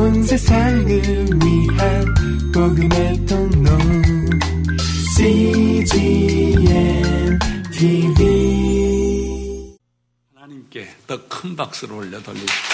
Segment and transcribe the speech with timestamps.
[0.00, 0.86] 온 세상을
[1.44, 2.04] 위한
[2.54, 3.68] 복음의 통로
[5.14, 7.38] CGM
[7.70, 9.76] TV
[10.34, 12.70] 하나님께 더 큰 박수를 올려 돌리십시오.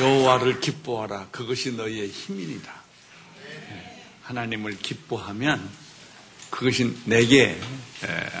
[0.00, 1.28] 여호와를 기뻐하라.
[1.30, 2.82] 그것이 너희의 힘이니라.
[4.22, 5.68] 하나님을 기뻐하면
[6.52, 7.58] 그것이 내게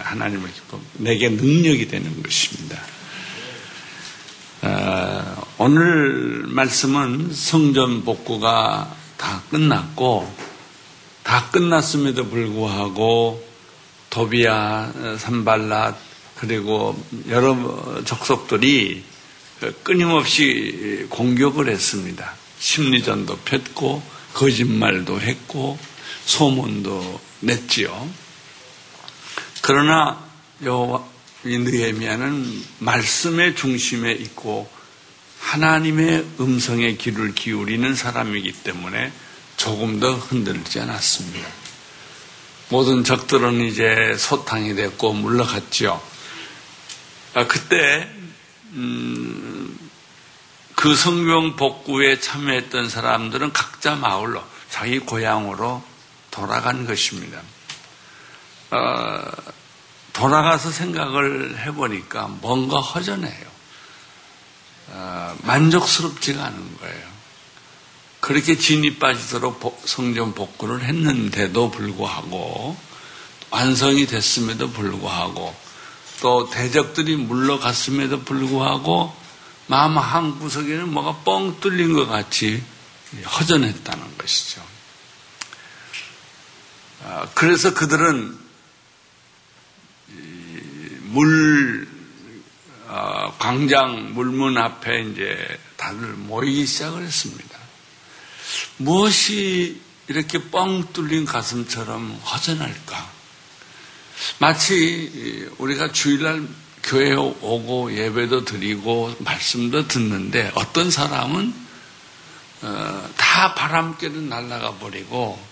[0.04, 2.78] 하나님을 기뻐 내게 능력이 되는 것입니다.
[4.62, 10.32] 어, 오늘 말씀은 성전 복구가 다 끝났고
[11.24, 13.44] 다 끝났음에도 불구하고
[14.10, 15.94] 도비아, 산발랏
[16.36, 19.04] 그리고 여러 적석들이
[19.82, 22.34] 끊임없이 공격을 했습니다.
[22.58, 24.02] 심리전도 폈고
[24.34, 25.78] 거짓말도 했고
[26.26, 28.08] 소문도 냈지요.
[29.62, 30.24] 그러나
[30.62, 31.04] 여호와
[31.44, 34.70] 느헤미야는 말씀의 중심에 있고
[35.40, 39.12] 하나님의 음성에 귀를 기울이는 사람이기 때문에
[39.56, 41.48] 조금 더 흔들리지 않았습니다.
[42.68, 46.02] 모든 적들은 이제 소탕이 됐고 물러갔죠.
[47.34, 48.08] 아, 그때
[48.72, 49.78] 음,
[50.74, 55.82] 그 성경 복구에 참여했던 사람들은 각자 마을로 자기 고향으로
[56.32, 57.40] 돌아간 것입니다.
[58.72, 59.22] 어,
[60.12, 63.52] 돌아가서 생각을 해보니까 뭔가 허전해요.
[64.88, 67.12] 어, 만족스럽지가 않은 거예요.
[68.20, 72.76] 그렇게 진이 빠지도록 성전 복구를 했는데도 불구하고
[73.50, 75.54] 완성이 됐음에도 불구하고
[76.20, 79.14] 또 대적들이 물러갔음에도 불구하고
[79.66, 82.62] 마음 한 구석에는 뭐가 뻥 뚫린 것 같이
[83.24, 84.62] 허전했다는 것이죠.
[87.04, 88.38] 아, 그래서 그들은
[91.12, 91.88] 물
[92.86, 97.58] 어, 광장 물문 앞에 이제 다들 모이기 시작을 했습니다.
[98.76, 103.10] 무엇이 이렇게 뻥 뚫린 가슴처럼 허전할까?
[104.38, 106.46] 마치 우리가 주일날
[106.82, 111.54] 교회에 오고 예배도 드리고 말씀도 듣는데 어떤 사람은
[112.62, 115.51] 어, 다 바람결에 날아가 버리고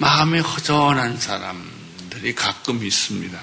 [0.00, 3.38] 마음이 허전한 사람들이 가끔 있습니다.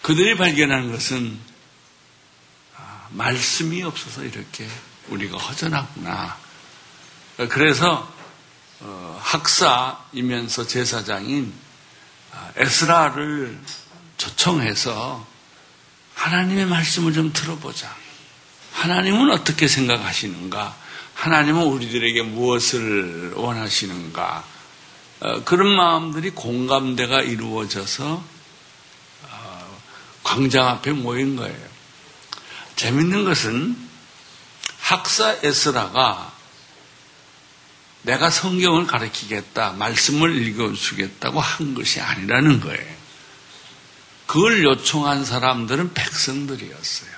[0.00, 1.38] 그들이 발견한 것은
[2.78, 4.66] 아, 말씀이 없어서 이렇게
[5.08, 6.38] 우리가 허전하구나.
[7.50, 8.10] 그래서
[8.80, 11.52] 어, 학사이면서 제사장인
[12.32, 13.60] 아, 에스라를
[14.16, 15.26] 초청해서
[16.14, 17.94] 하나님의 말씀을 좀 들어보자.
[18.72, 20.74] 하나님은 어떻게 생각하시는가?
[21.12, 24.51] 하나님은 우리들에게 무엇을 원하시는가?
[25.22, 28.24] 어, 그런 마음들이 공감대가 이루어져서
[29.30, 29.80] 어,
[30.24, 31.72] 광장 앞에 모인 거예요.
[32.74, 33.76] 재밌는 것은
[34.80, 36.32] 학사 에스라가
[38.02, 43.02] 내가 성경을 가르치겠다, 말씀을 읽어주겠다고 한 것이 아니라는 거예요.
[44.26, 47.10] 그걸 요청한 사람들은 백성들이었어요.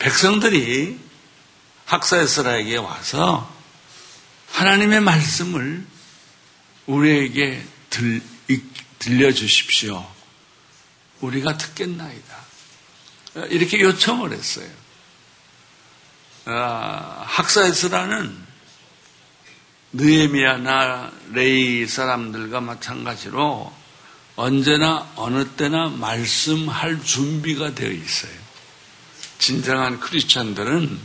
[0.00, 0.98] 백성들이
[1.86, 3.48] 학사 에스라에게 와서
[4.50, 5.91] 하나님의 말씀을
[6.86, 8.20] 우리에게 들,
[8.98, 10.06] 들려주십시오.
[11.20, 12.36] 우리가 듣겠나이다.
[13.50, 14.68] 이렇게 요청을 했어요.
[16.44, 18.36] 아, 학사 에스라는
[19.92, 23.72] 느에미아나 레이 사람들과 마찬가지로
[24.34, 28.32] 언제나 어느 때나 말씀할 준비가 되어 있어요.
[29.38, 30.98] 진정한 크리스천들은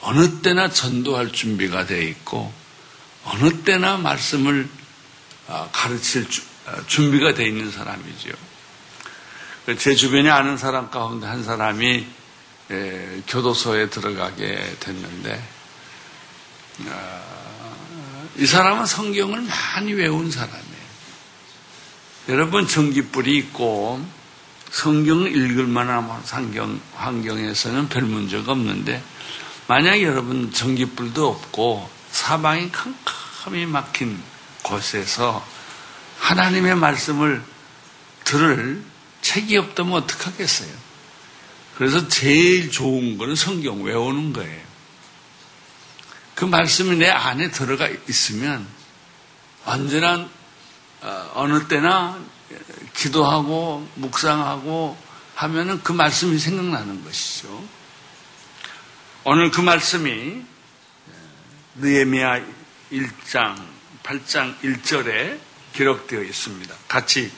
[0.00, 2.52] 어느 때나 전도할 준비가 되어 있고
[3.24, 4.77] 어느 때나 말씀을 어,
[5.72, 6.26] 가르칠
[6.66, 8.30] 어, 준비가 되어 있는 사람이죠.
[9.78, 12.06] 제 주변에 아는 사람 가운데 한 사람이
[13.26, 15.42] 교도소에 들어가게 됐는데
[16.86, 20.68] 어, 이 사람은 성경을 많이 외운 사람이에요.
[22.28, 24.04] 여러분 전기불이 있고
[24.70, 29.02] 성경을 읽을 만한 환경, 환경에서는 별 문제가 없는데
[29.66, 34.20] 만약 여러분 전기불도 없고 사방이 캄캄히 막힌
[34.68, 35.44] 곳에서
[36.18, 37.42] 하나님의 말씀을
[38.24, 38.82] 들을
[39.22, 40.70] 책이 없다면 어떡하겠어요?
[41.76, 44.68] 그래서 제일 좋은 거는 성경 외우는 거예요.
[46.34, 48.66] 그 말씀이 내 안에 들어가 있으면
[49.64, 50.28] 언제나
[51.00, 52.18] 어, 어느 때나
[52.94, 54.96] 기도하고 묵상하고
[55.36, 57.64] 하면은 그 말씀이 생각나는 것이죠.
[59.24, 60.42] 오늘 그 말씀이
[61.76, 62.40] 느에미아
[62.90, 63.77] 1장
[64.08, 65.38] 8장 1절에
[65.74, 66.74] 기록되어 있습니다.
[66.88, 67.30] 같이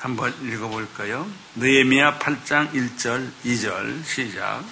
[0.00, 1.30] 한번 읽어볼까요?
[1.54, 4.64] 느에미야 8장 1절, 2절 시작.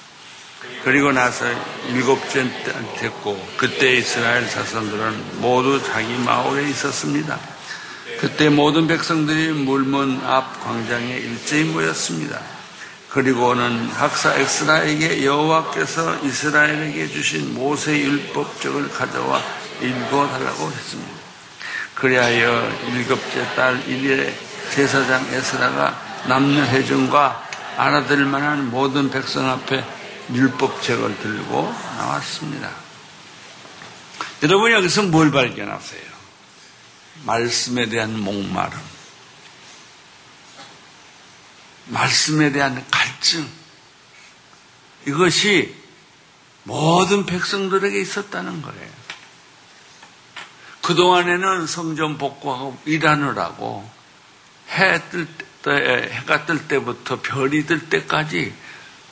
[0.82, 1.44] 그리고 나서
[1.90, 2.50] 일곱째
[2.96, 7.38] 됐고 그때 이스라엘 자손들은 모두 자기 마을에 있었습니다.
[8.18, 12.40] 그때 모든 백성들이 물문 앞 광장에 일제히 모였습니다.
[13.10, 19.40] 그리고는 학사 엑스라에게 여호와께서 이스라엘에게 주신 모세 율법적을 가져와
[19.80, 21.17] 읽어달라고 했습니다.
[21.98, 24.32] 그리하여 일곱째 달 1일에
[24.72, 29.84] 제사장 에스라가 남녀 회중과 알아들 만한 모든 백성 앞에
[30.32, 32.70] 율법책을 들고 나왔습니다.
[34.44, 36.02] 여러분 여기서 뭘 발견하세요?
[37.24, 38.78] 말씀에 대한 목마름,
[41.86, 43.48] 말씀에 대한 갈증,
[45.06, 45.74] 이것이
[46.62, 48.97] 모든 백성들에게 있었다는 거예요.
[50.88, 53.86] 그동안에는 성전 복구하고 일하느라고
[54.70, 55.26] 해 뜰
[55.62, 58.54] 때, 해가 뜰 때부터 별이 뜰 때까지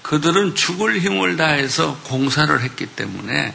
[0.01, 3.55] 그들은 죽을 힘을 다해서 공사를 했기 때문에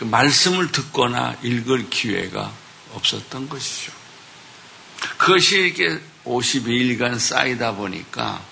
[0.00, 2.52] 말씀을 듣거나 읽을 기회가
[2.92, 3.92] 없었던 것이죠.
[5.16, 8.42] 그것이 이렇게 52일간 쌓이다 보니까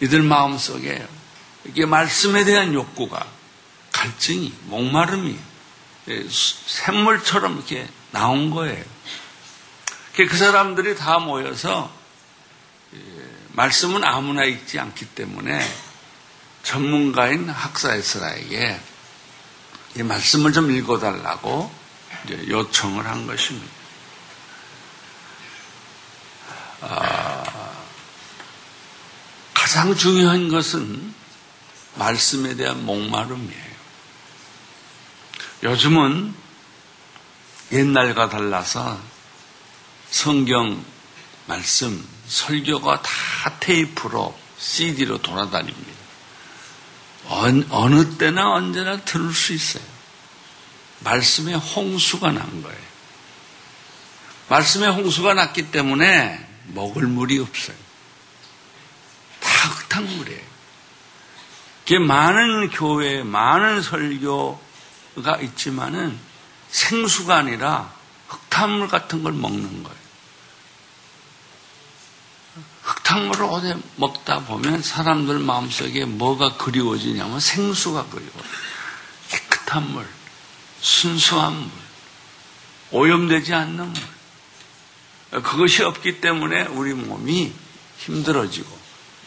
[0.00, 1.06] 이들 마음속에
[1.64, 3.26] 이게 말씀에 대한 욕구가
[3.92, 5.38] 갈증이 목마름이
[6.66, 8.82] 샘물처럼 이렇게 나온 거예요.
[10.14, 11.92] 그 사람들이 다 모여서
[13.52, 15.60] 말씀은 아무나 읽지 않기 때문에
[16.62, 18.80] 전문가인 학사 에스라에게
[19.96, 21.70] 이 말씀을 좀 읽어달라고
[22.48, 23.70] 요청을 한 것입니다.
[26.80, 27.44] 아,
[29.52, 31.14] 가장 중요한 것은
[31.96, 33.76] 말씀에 대한 목마름이에요.
[35.64, 36.45] 요즘은
[37.72, 39.00] 옛날과 달라서
[40.10, 40.84] 성경
[41.46, 45.96] 말씀, 설교가 다 테이프로, CD로 돌아다닙니다.
[47.28, 49.84] 어느 때나 언제나 들을 수 있어요.
[51.00, 52.78] 말씀의 홍수가 난 거예요.
[54.48, 57.76] 말씀의 홍수가 났기 때문에 먹을 물이 없어요.
[59.40, 60.56] 다 흙탕물이에요.
[61.86, 66.18] 그 많은 교회, 많은 설교가 있지만은
[66.70, 67.92] 생수가 아니라
[68.28, 70.06] 흙탕물 같은 걸 먹는 거예요.
[72.82, 78.42] 흙탕물을 어디 먹다 보면 사람들 마음속에 뭐가 그리워지냐면 생수가 그리워요.
[79.30, 80.06] 깨끗한 물,
[80.80, 81.70] 순수한 물,
[82.92, 85.42] 오염되지 않는 물.
[85.42, 87.52] 그것이 없기 때문에 우리 몸이
[87.98, 88.78] 힘들어지고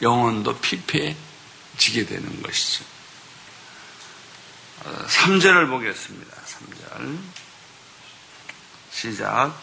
[0.02, 2.86] 영혼도 피폐해지게 되는 것이죠.
[5.08, 6.29] 3절을 어, 보겠습니다.
[6.90, 7.18] 3절.
[8.92, 9.54] 시작.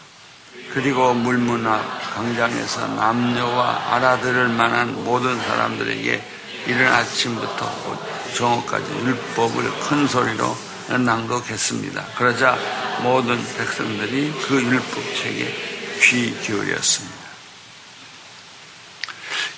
[0.73, 6.23] 그리고 물문화 광장에서 남녀와 알아들을 만한 모든 사람들에게
[6.67, 10.57] 이른 아침부터 정오까지 율법을 큰 소리로
[10.89, 12.05] 낭독했습니다.
[12.17, 12.57] 그러자
[13.01, 17.27] 모든 백성들이 그 율법책에 귀 기울였습니다.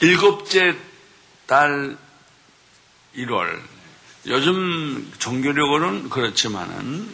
[0.02, 0.76] 일곱째
[1.46, 1.98] 달
[3.16, 3.60] 1월,
[4.28, 7.14] 요즘 종교력으로는 그렇지만은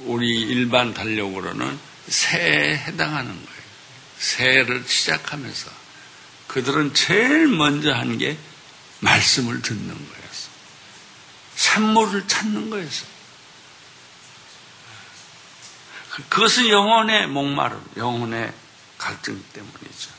[0.00, 3.60] 우리 일반 달력으로는 새해에 해당하는 거예요.
[4.18, 5.70] 새해를 시작하면서
[6.48, 8.36] 그들은 제일 먼저 한 게
[9.00, 10.48] 말씀을 듣는 거였어.
[11.56, 13.04] 산모를 찾는 거였어.
[16.28, 18.52] 그것은 영혼의 목마름, 영혼의
[18.98, 20.10] 갈등 때문이죠.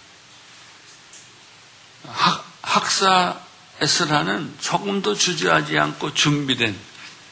[2.08, 3.40] 학, 학사
[3.82, 6.78] 에스라는 조금도 주저하지 않고 준비된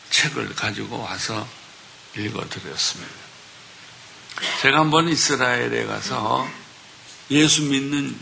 [0.10, 1.48] 책을 가지고 와서
[2.16, 3.14] 읽어드렸습니다.
[4.62, 6.48] 제가 한번 이스라엘에 가서
[7.32, 8.18] 예수 믿는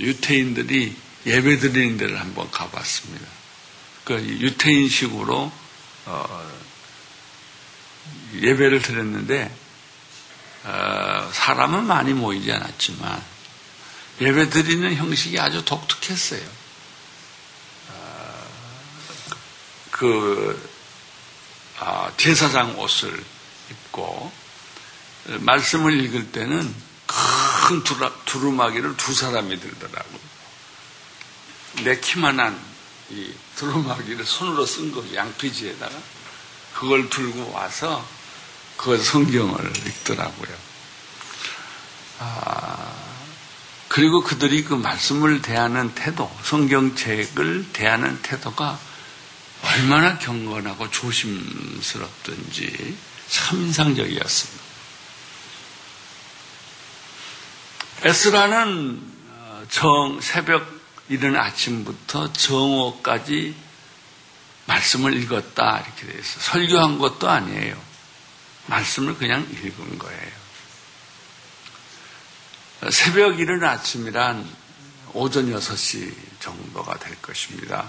[0.00, 3.26] 유태인들이 예배 드리는 데를 한번 가봤습니다.
[4.04, 5.52] 그 유태인식으로
[6.06, 6.52] 어,
[8.34, 9.54] 예배를 드렸는데
[10.64, 13.22] 어, 사람은 많이 모이지 않았지만
[14.20, 16.48] 예배 드리는 형식이 아주 독특했어요.
[17.88, 18.46] 어,
[19.90, 20.70] 그
[21.78, 23.22] 아, 제사장 옷을
[23.96, 24.30] 입고
[25.40, 26.74] 말씀을 읽을 때는
[27.06, 27.82] 큰
[28.26, 30.20] 두루마기를 두 사람이 들더라고요.
[31.82, 32.56] 내 키만한
[33.10, 35.94] 이 두루마기를 손으로 쓴 거, 양피지에다가
[36.74, 38.06] 그걸 들고 와서
[38.76, 40.54] 그 성경을 읽더라고요.
[42.18, 42.94] 아,
[43.88, 48.78] 그리고 그들이 그 말씀을 대하는 태도, 성경책을 대하는 태도가
[49.62, 51.76] 얼마나 경건하고 조심스럽던지
[53.28, 54.64] 참 인상적이었습니다.
[58.02, 60.66] 에스라는 어, 정, 새벽
[61.08, 63.54] 이른 아침부터 정오까지
[64.66, 66.40] 말씀을 읽었다 이렇게 돼 있어.
[66.40, 67.80] 설교한 것도 아니에요.
[68.66, 70.46] 말씀을 그냥 읽은 거예요.
[72.90, 74.46] 새벽 이른 아침이란
[75.14, 77.88] 오전 6시 정도가 될 것입니다.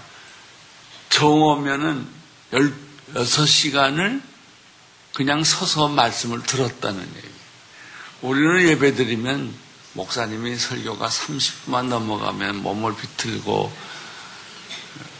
[1.10, 2.08] 정오면은
[2.52, 4.22] 16시간을
[5.18, 7.28] 그냥 서서 말씀을 들었다는 얘기.
[8.22, 9.52] 우리는 예배 드리면
[9.94, 13.72] 목사님이 설교가 30분만 넘어가면 몸을 비틀고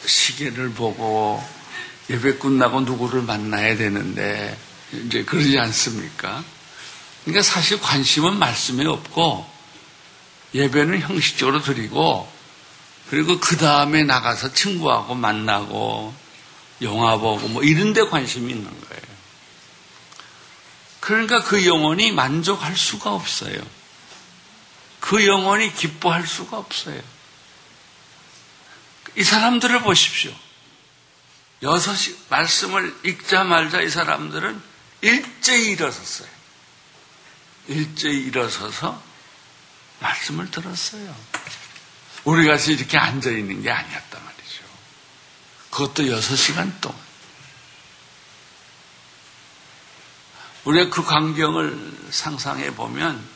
[0.06, 1.42] 시계를 보고
[2.10, 4.56] 예배 끝나고 누구를 만나야 되는데
[4.92, 6.44] 이제 그러지 않습니까?
[7.24, 9.50] 그러니까 사실 관심은 말씀에 없고
[10.54, 12.30] 예배는 형식적으로 드리고
[13.10, 16.14] 그리고 그 다음에 나가서 친구하고 만나고
[16.82, 19.07] 영화 보고 뭐 이런 데 관심이 있는 거예요.
[21.08, 23.58] 그러니까 그 영혼이 만족할 수가 없어요.
[25.00, 27.00] 그 영혼이 기뻐할 수가 없어요.
[29.16, 30.30] 이 사람들을 보십시오.
[31.62, 34.62] 여섯 시 말씀을 읽자 말자 이 사람들은
[35.00, 36.28] 일제히 일어섰어요.
[37.68, 39.02] 일제히 일어서서
[40.00, 41.16] 말씀을 들었어요.
[42.24, 44.64] 우리 같이 이렇게 앉아 있는 게 아니었단 말이죠.
[45.70, 47.07] 그것도 여섯 시간 동안.
[50.68, 53.26] 우리가 그 광경을 상상해 보면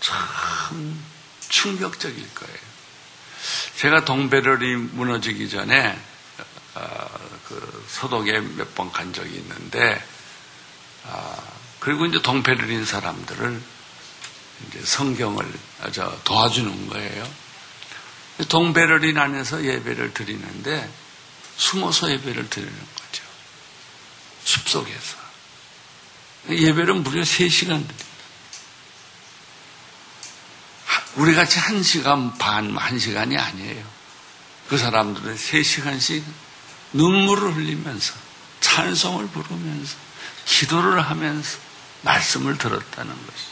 [0.00, 1.04] 참
[1.48, 2.58] 충격적일 거예요.
[3.76, 5.98] 제가 동베를이 무너지기 전에
[6.74, 7.10] 어,
[7.48, 10.00] 그 소독에 몇 번 간 적이 있는데
[11.04, 13.60] 어, 그리고 이제 동베를인 사람들을
[14.68, 15.44] 이제 성경을
[15.92, 17.28] 저 도와주는 거예요.
[18.48, 20.88] 동베를린 안에서 예배를 드리는데
[21.56, 23.24] 숨어서 예배를 드리는 거죠.
[24.44, 25.19] 숲 속에서.
[26.48, 28.10] 예배는 무려 3시간 드립니다.
[31.16, 33.84] 우리 같이 1시간 반, 1시간이 아니에요.
[34.68, 36.22] 그 사람들은 3시간씩
[36.92, 38.14] 눈물을 흘리면서
[38.60, 39.96] 찬송을 부르면서
[40.46, 41.58] 기도를 하면서
[42.02, 43.50] 말씀을 들었다는 것이죠.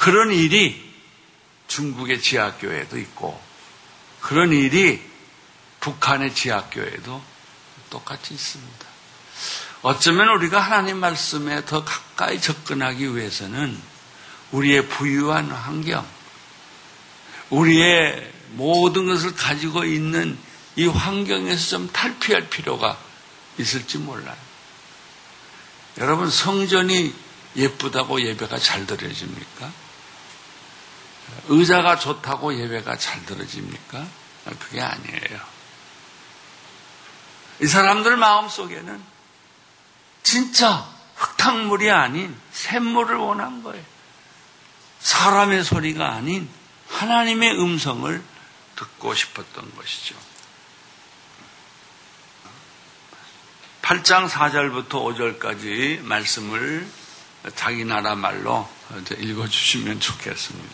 [0.00, 0.88] 그런 일이
[1.66, 3.40] 중국의 지하교회도 있고
[4.20, 5.02] 그런 일이
[5.80, 7.22] 북한의 지하교회도
[7.90, 8.87] 똑같이 있습니다.
[9.82, 13.80] 어쩌면 우리가 하나님 말씀에 더 가까이 접근하기 위해서는
[14.50, 16.06] 우리의 부유한 환경,
[17.50, 20.38] 우리의 모든 것을 가지고 있는
[20.76, 22.98] 이 환경에서 좀 탈피할 필요가
[23.58, 24.36] 있을지 몰라요.
[25.98, 27.14] 여러분, 성전이
[27.56, 29.72] 예쁘다고 예배가 잘 드려집니까?
[31.48, 34.06] 의자가 좋다고 예배가 잘 들어집니까?
[34.58, 35.40] 그게 아니에요.
[37.60, 39.17] 이 사람들 마음 속에는
[40.22, 43.82] 진짜 흙탕물이 아닌 샘물을 원한 거예요.
[45.00, 46.48] 사람의 소리가 아닌
[46.88, 48.22] 하나님의 음성을
[48.76, 50.14] 듣고 싶었던 것이죠.
[53.82, 56.86] 8장 4절부터 5절까지 말씀을
[57.54, 58.68] 자기 나라 말로
[59.18, 60.68] 읽어주시면 좋겠습니다.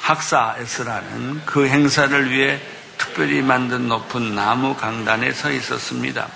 [0.00, 2.60] 학사 에스라는 그 행사를 위해
[2.98, 6.28] 특별히 만든 높은 나무 강단에 서 있었습니다.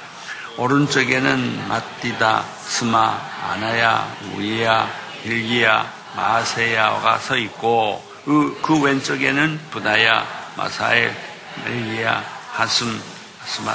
[0.61, 4.90] 오른쪽에는 마띠다, 스마, 아나야, 우이야,
[5.25, 10.26] 일기야, 마세야가 서 있고 그, 그 왼쪽에는 부다야,
[10.59, 11.17] 마사엘,
[11.64, 13.02] 멜기야, 하숨,
[13.47, 13.75] 스마,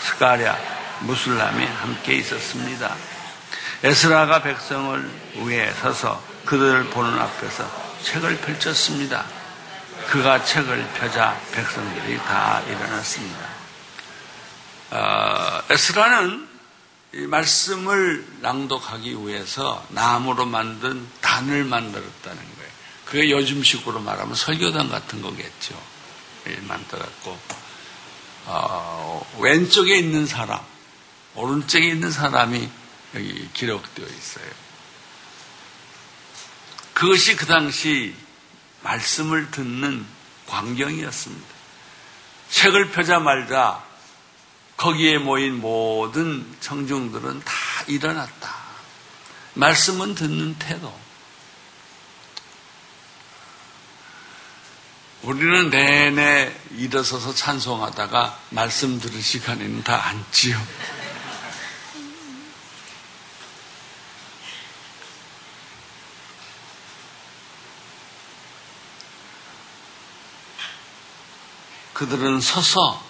[0.00, 0.58] 스가랴,
[1.02, 2.92] 무슬람이 함께 있었습니다.
[3.84, 5.08] 에스라가 백성을
[5.46, 7.70] 위해 서서 그들을 보는 앞에서
[8.02, 9.24] 책을 펼쳤습니다.
[10.08, 13.49] 그가 책을 펴자 백성들이 다 일어났습니다.
[14.90, 16.48] 어, 에스라는
[17.12, 22.70] 이 말씀을 낭독하기 위해서 나무로 만든 단을 만들었다는 거예요.
[23.04, 25.80] 그게 요즘식으로 말하면 설교단 같은 거겠죠.
[26.62, 27.38] 만들었고
[28.46, 30.60] 어, 왼쪽에 있는 사람,
[31.34, 32.68] 오른쪽에 있는 사람이
[33.14, 34.50] 여기 기록되어 있어요.
[36.94, 38.14] 그것이 그 당시
[38.82, 40.06] 말씀을 듣는
[40.46, 41.54] 광경이었습니다.
[42.50, 43.89] 책을 펴자 말자
[44.80, 47.52] 거기에 모인 모든 청중들은 다
[47.86, 48.54] 일어났다.
[49.52, 50.98] 말씀은 듣는 태도.
[55.20, 60.58] 우리는 내내 일어서서 찬송하다가 말씀 들을 시간에는 다 앉지요.
[71.92, 73.09] 그들은 서서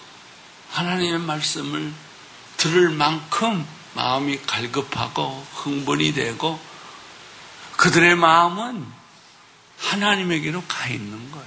[0.71, 1.93] 하나님의 말씀을
[2.57, 6.61] 들을 만큼 마음이 갈급하고 흥분이 되고
[7.77, 8.87] 그들의 마음은
[9.79, 11.47] 하나님에게로 가 있는 거예요.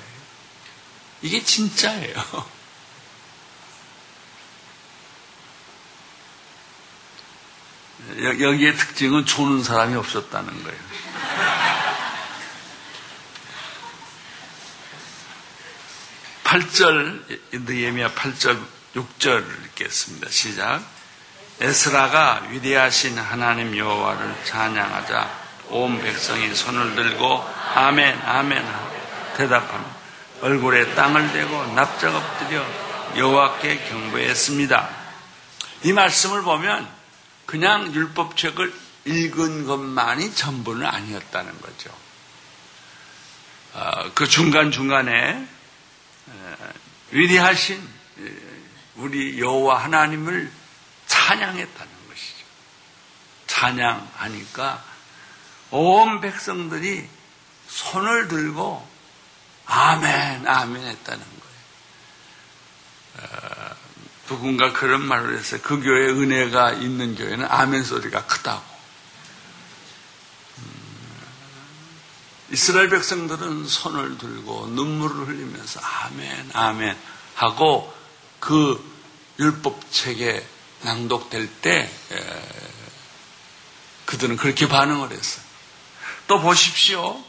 [1.21, 2.15] 이게 진짜예요.
[8.19, 10.79] 여기에 특징은 조는 사람이 없었다는 거예요.
[16.43, 18.63] 8절, 느헤미야 8절,
[18.95, 20.29] 6절 읽겠습니다.
[20.29, 20.83] 시작.
[21.59, 27.43] 에스라가 위대하신 하나님 여호와를 찬양하자 온 백성이 손을 들고
[27.75, 28.63] 아멘 아멘
[29.37, 29.85] 대답하며
[30.41, 32.65] 얼굴에 땅을 대고 납작 엎드려
[33.17, 34.89] 여호와께 경배했습니다.
[35.83, 36.87] 이 말씀을 보면
[37.45, 38.73] 그냥 율법책을
[39.05, 41.91] 읽은 것만이 전부는 아니었다는 거죠.
[43.73, 45.47] 어, 그 중간중간에
[47.11, 48.02] 위대하신
[49.03, 50.49] 우리 여호와 하나님을
[51.07, 52.45] 찬양했다는 것이죠.
[53.47, 54.83] 찬양하니까
[55.71, 57.07] 온 백성들이
[57.67, 58.87] 손을 들고
[59.65, 61.53] 아멘, 아멘 했다는 거예요.
[63.17, 63.75] 어,
[64.27, 65.59] 누군가 그런 말을 했어요.
[65.63, 68.63] 그 교회 은혜가 있는 교회는 아멘 소리가 크다고.
[70.59, 71.27] 음,
[72.51, 76.97] 이스라엘 백성들은 손을 들고 눈물을 흘리면서 아멘, 아멘
[77.35, 77.93] 하고
[78.39, 78.92] 그
[79.43, 80.45] 율법책에
[80.83, 81.89] 낭독될 때
[84.05, 85.45] 그들은 그렇게 반응을 했어요.
[86.27, 87.23] 또 보십시오.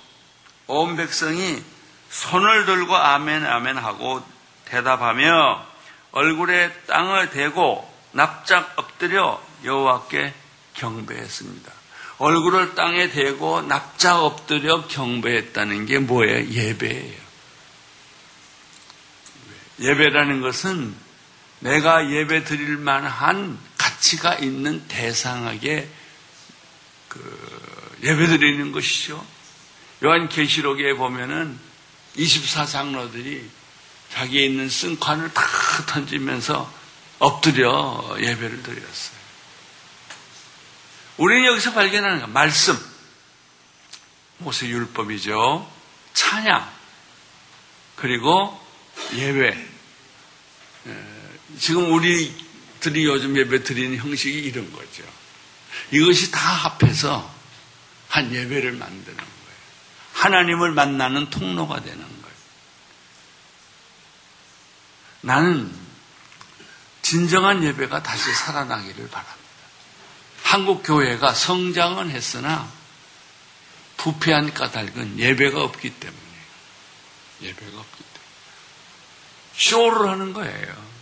[0.66, 1.62] 온 백성이
[2.10, 4.24] 손을 들고 아멘 아멘 하고
[4.66, 5.66] 대답하며
[6.12, 10.32] 얼굴에 땅을 대고 납작 엎드려 여호와께
[10.74, 11.72] 경배했습니다.
[12.18, 16.48] 얼굴을 땅에 대고 납작 엎드려 경배했다는 게 뭐예요?
[16.48, 17.24] 예배예요.
[19.80, 21.03] 예배라는 것은
[21.64, 25.88] 내가 예배 드릴 만한 가치가 있는 대상에게
[27.08, 29.26] 그 예배 드리는 것이죠.
[30.04, 31.58] 요한 계시록에 보면은
[32.16, 33.48] 24장로들이
[34.10, 35.42] 자기에 있는 쓴관을 다
[35.86, 36.70] 던지면서
[37.18, 39.24] 엎드려 예배를 드렸어요.
[41.16, 42.78] 우리는 여기서 발견하는 거 말씀,
[44.36, 45.72] 모세 율법이죠.
[46.12, 46.70] 찬양,
[47.96, 48.60] 그리고
[49.14, 49.68] 예배.
[51.58, 55.02] 지금 우리들이 요즘 예배 드리는 형식이 이런 거죠.
[55.90, 57.32] 이것이 다 합해서
[58.08, 59.28] 한 예배를 만드는 거예요.
[60.12, 62.36] 하나님을 만나는 통로가 되는 거예요.
[65.22, 65.84] 나는
[67.02, 69.44] 진정한 예배가 다시 살아나기를 바랍니다.
[70.42, 72.70] 한국 교회가 성장은 했으나
[73.96, 76.20] 부패한 까닭은 예배가 없기 때문에
[77.42, 78.24] 예배가 없기 때문에
[79.56, 80.93] 쇼를 하는 거예요.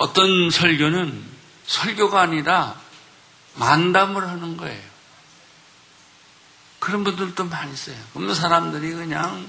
[0.00, 1.22] 어떤 설교는
[1.66, 2.74] 설교가 아니라
[3.56, 4.82] 만담을 하는 거예요.
[6.78, 7.96] 그런 분들도 많이 있어요.
[8.14, 9.46] 그러면 사람들이 그냥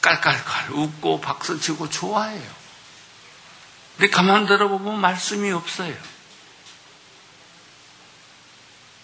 [0.00, 2.50] 깔깔깔 웃고 박수치고 좋아해요.
[3.98, 5.94] 근데 가만 들어보면 말씀이 없어요.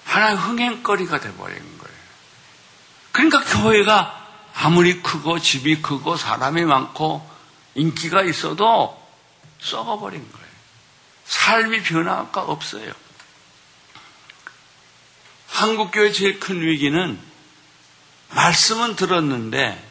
[0.07, 1.97] 하나의 흥행거리가 돼버린 거예요.
[3.13, 7.31] 그러니까 교회가 아무리 크고 집이 크고 사람이 많고
[7.75, 8.99] 인기가 있어도
[9.61, 10.46] 썩어버린 거예요.
[11.27, 12.93] 삶이 변화가 없어요.
[15.49, 17.19] 한국교회 제일 큰 위기는
[18.31, 19.83] 말씀은 들었는데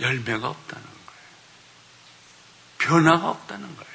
[0.00, 0.98] 열매가 없다는 거예요.
[2.78, 3.88] 변화가 없다는 거예요.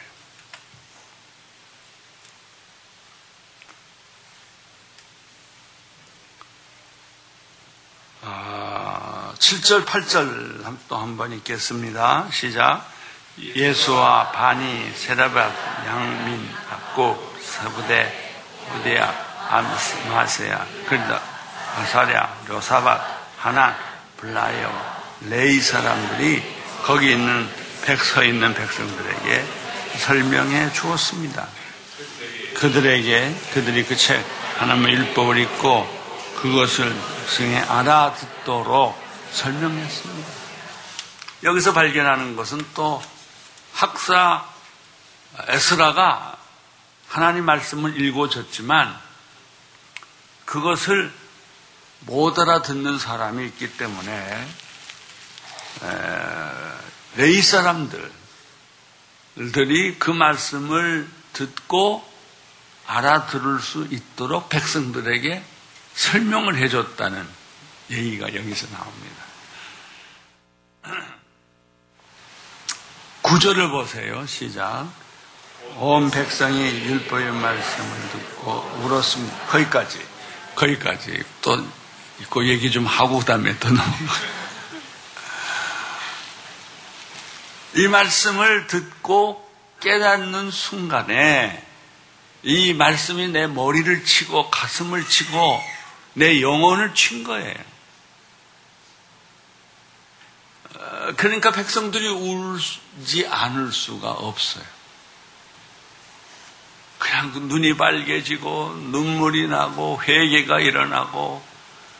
[8.21, 12.29] 아, 7절, 8절 또 한 번 읽겠습니다.
[12.31, 12.92] 시작.
[13.39, 15.51] 예수와 바니, 세라밧,
[15.87, 18.13] 양민, 박국, 사부대,
[18.69, 19.13] 호디야,
[19.49, 21.21] 마아세야, 그리다,
[21.77, 23.01] 아사랴, 요사밧,
[23.39, 23.75] 하난,
[24.17, 24.71] 블라야,
[25.29, 26.43] 레위 사람들이
[26.83, 27.49] 거기 있는
[27.85, 29.45] 백서 있는 백성들에게
[29.97, 31.47] 설명해 주었습니다.
[32.55, 34.23] 그들에게 그들이 그 책
[34.57, 36.03] 하나님의 율법을 읽고
[36.41, 36.95] 그것을
[37.27, 38.97] 쉽게 알아듣도록
[39.31, 40.29] 설명했습니다.
[41.43, 43.01] 여기서 발견하는 것은 또
[43.73, 44.45] 학사
[45.47, 46.37] 에스라가
[47.07, 48.99] 하나님 말씀을 읽어줬지만
[50.45, 51.11] 그것을
[52.01, 54.47] 못 알아듣는 사람이 있기 때문에
[57.15, 58.09] 레이 사람들들이
[59.99, 62.07] 그 말씀을 듣고
[62.85, 65.43] 알아들을 수 있도록 백성들에게
[65.95, 67.27] 설명을 해줬다는
[67.89, 69.23] 얘기가 여기서 나옵니다.
[73.23, 74.25] 구절을 보세요.
[74.27, 74.87] 시작.
[75.77, 79.45] 온 백성이 율법의 말씀을 듣고 울었습니다.
[79.47, 79.99] 거기까지.
[80.55, 81.23] 거기까지.
[81.41, 81.65] 또,
[82.29, 83.93] 그 얘기 좀 하고, 그 다음에 또 넘어가.
[87.75, 91.65] 이 말씀을 듣고 깨닫는 순간에
[92.43, 95.61] 이 말씀이 내 머리를 치고 가슴을 치고
[96.13, 97.72] 내 영혼을 친 거예요.
[101.17, 104.63] 그러니까 백성들이 울지 않을 수가 없어요.
[106.99, 111.43] 그냥 눈이 빨개지고 눈물이 나고 회개가 일어나고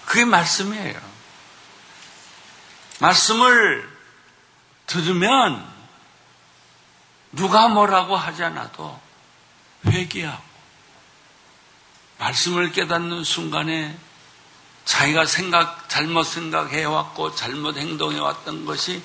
[0.06, 1.00] 그게 말씀이에요.
[3.00, 3.90] 말씀을
[4.88, 5.74] 들으면
[7.34, 9.00] 누가 뭐라고 하지 않아도
[9.88, 10.44] 회개하고
[12.20, 13.98] 말씀을 깨닫는 순간에
[14.86, 19.02] 자기가 생각, 잘못 생각해왔고 잘못 행동해왔던 것이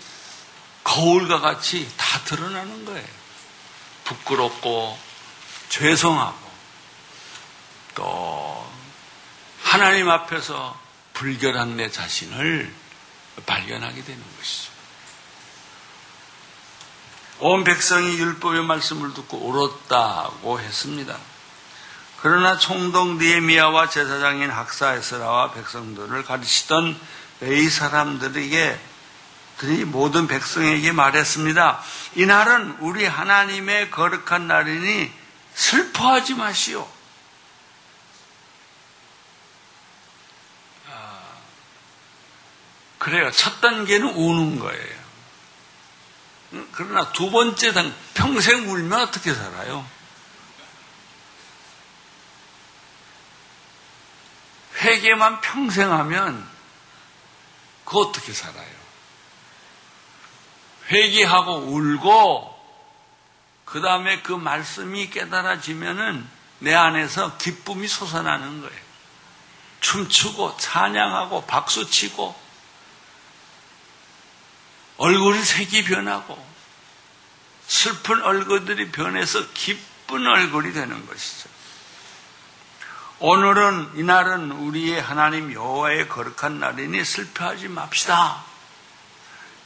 [0.84, 3.06] 거울과 같이 다 드러나는 거예요.
[4.04, 4.98] 부끄럽고
[5.68, 6.48] 죄송하고
[7.94, 8.70] 또
[9.62, 10.78] 하나님 앞에서
[11.12, 12.72] 불결한 내 자신을
[13.44, 14.72] 발견하게 되는 것이죠.
[17.40, 21.18] 온 백성이 율법의 말씀을 듣고 울었다고 했습니다.
[22.20, 26.98] 그러나 총독 니에미아와 제사장인 학사 에스라와 백성들을 가르치던
[27.40, 28.80] 레이 사람들에게
[29.58, 31.82] 그들이 모든 백성에게 말했습니다.
[32.14, 35.12] 이날은 우리 하나님의 거룩한 날이니
[35.54, 36.88] 슬퍼하지 마시오.
[40.88, 41.18] 아,
[42.98, 43.30] 그래요.
[43.32, 44.98] 첫 단계는 우는 거예요.
[46.72, 49.84] 그러나 두 번째 단 평생 울면 어떻게 살아요?
[54.78, 56.48] 회개만 평생 하면
[57.84, 58.78] 그 어떻게 살아요?
[60.90, 62.58] 회개하고 울고
[63.64, 66.26] 그 다음에 그 말씀이 깨달아지면은
[66.60, 68.88] 내 안에서 기쁨이 솟아나는 거예요.
[69.80, 72.48] 춤추고 찬양하고 박수치고
[74.96, 76.46] 얼굴이 색이 변하고
[77.66, 81.48] 슬픈 얼굴들이 변해서 기쁜 얼굴이 되는 것이죠.
[83.20, 88.44] 오늘은 이날은 우리의 하나님 여호와의 거룩한 날이니 슬퍼하지 맙시다.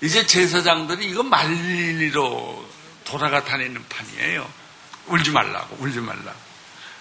[0.00, 2.66] 이제 제사장들이 이거 말리로
[3.04, 4.50] 돌아가 다니는 판이에요.
[5.06, 6.38] 울지 말라고, 울지 말라고.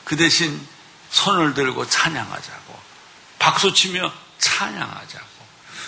[0.03, 0.59] 그 대신
[1.09, 2.79] 손을 들고 찬양하자고,
[3.39, 5.25] 박수 치며 찬양하자고,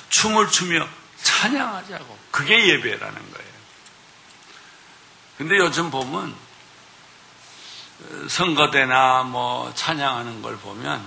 [0.10, 0.88] 춤을 추며
[1.22, 2.20] 찬양하자고.
[2.32, 3.54] 그게 예배라는 거예요.
[5.38, 6.34] 근데 요즘 보면
[8.30, 11.00] 선거대나 뭐 찬양하는 걸 보면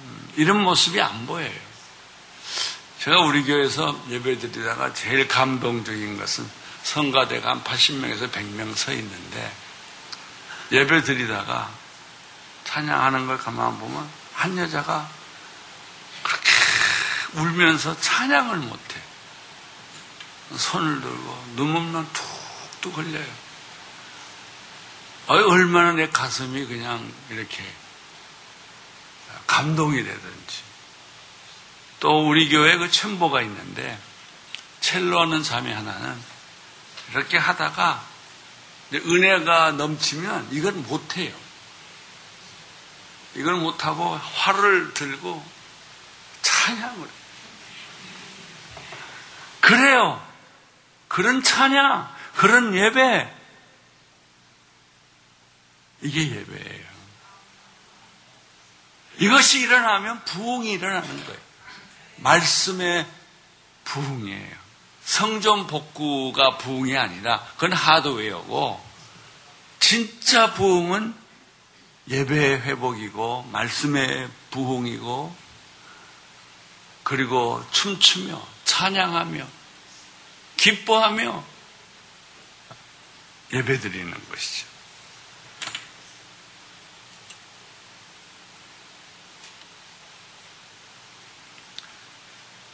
[0.00, 1.52] 음, 이런 모습이 안 보여요.
[3.00, 6.48] 제가 우리 교회에서 예배 드리다가 제일 감동적인 것은
[6.82, 9.52] 성가대가 한 80명에서 100명 서 있는데
[10.72, 11.70] 예배 드리다가
[12.64, 15.08] 찬양하는 걸 가만 보면 한 여자가
[16.22, 16.50] 그렇게
[17.34, 19.00] 울면서 찬양을 못해.
[20.56, 23.43] 손을 들고 눈물만 툭툭 흘려요.
[25.26, 27.64] 얼마나 내 가슴이 그냥 이렇게
[29.46, 30.62] 감동이 되든지.
[32.00, 33.98] 또 우리 교회 그 첨보가 있는데
[34.80, 36.20] 첼로 하는 자매 하나는
[37.10, 38.04] 이렇게 하다가
[38.92, 41.34] 은혜가 넘치면 이걸 못해요.
[43.34, 45.44] 이걸 못하고 화를 들고
[46.42, 47.08] 찬양을.
[49.60, 50.24] 그래요.
[51.08, 53.43] 그런 찬양, 그런 예배,
[56.04, 56.94] 이게 예배예요.
[59.18, 61.40] 이것이 일어나면 부흥이 일어나는 거예요.
[62.18, 63.06] 말씀의
[63.84, 64.56] 부흥이에요.
[65.04, 68.84] 성전 복구가 부흥이 아니라 그건 하드웨어고
[69.80, 71.14] 진짜 부흥은
[72.08, 75.34] 예배의 회복이고 말씀의 부흥이고
[77.02, 79.46] 그리고 춤추며 찬양하며
[80.56, 81.44] 기뻐하며
[83.52, 84.73] 예배 드리는 것이죠.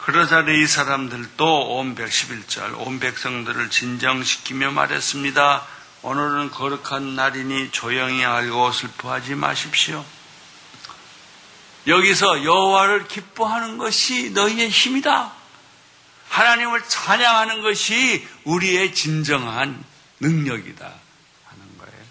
[0.01, 5.67] 그러자니 이 사람들도 온 111절 온 백성들을 진정시키며 말했습니다.
[6.01, 10.03] 오늘은 거룩한 날이니 조용히 알고 슬퍼하지 마십시오.
[11.85, 15.33] 여기서 여호와를 기뻐하는 것이 너희의 힘이다.
[16.29, 19.83] 하나님을 찬양하는 것이 우리의 진정한
[20.19, 20.83] 능력이다
[21.45, 22.03] 하는 거예요.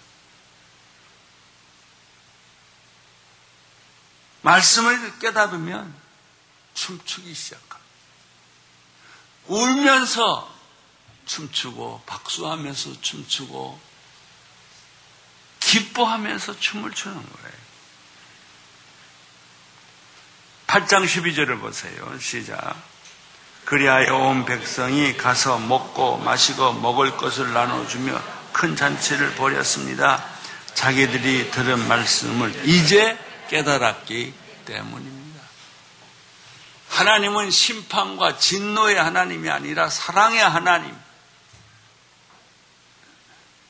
[4.43, 5.93] 말씀을 깨닫으면
[6.73, 7.70] 춤추기 시작합니다.
[9.51, 10.49] 울면서
[11.25, 13.79] 춤추고 박수하면서 춤추고
[15.59, 17.61] 기뻐하면서 춤을 추는 거예요.
[20.67, 22.17] 8장 12절을 보세요.
[22.19, 22.75] 시작.
[23.65, 28.21] 그리하여 온 백성이 가서 먹고 마시고 먹을 것을 나눠주며
[28.53, 30.25] 큰 잔치를 벌였습니다.
[30.73, 33.17] 자기들이 들은 말씀을 이제
[33.49, 34.33] 깨달았기
[34.65, 35.20] 때문입니다.
[36.91, 40.93] 하나님은 심판과 진노의 하나님이 아니라 사랑의 하나님.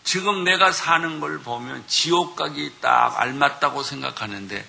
[0.04, 4.66] 지금 내가 사는 걸 보면 지옥 가기 딱 알맞다고 생각하는데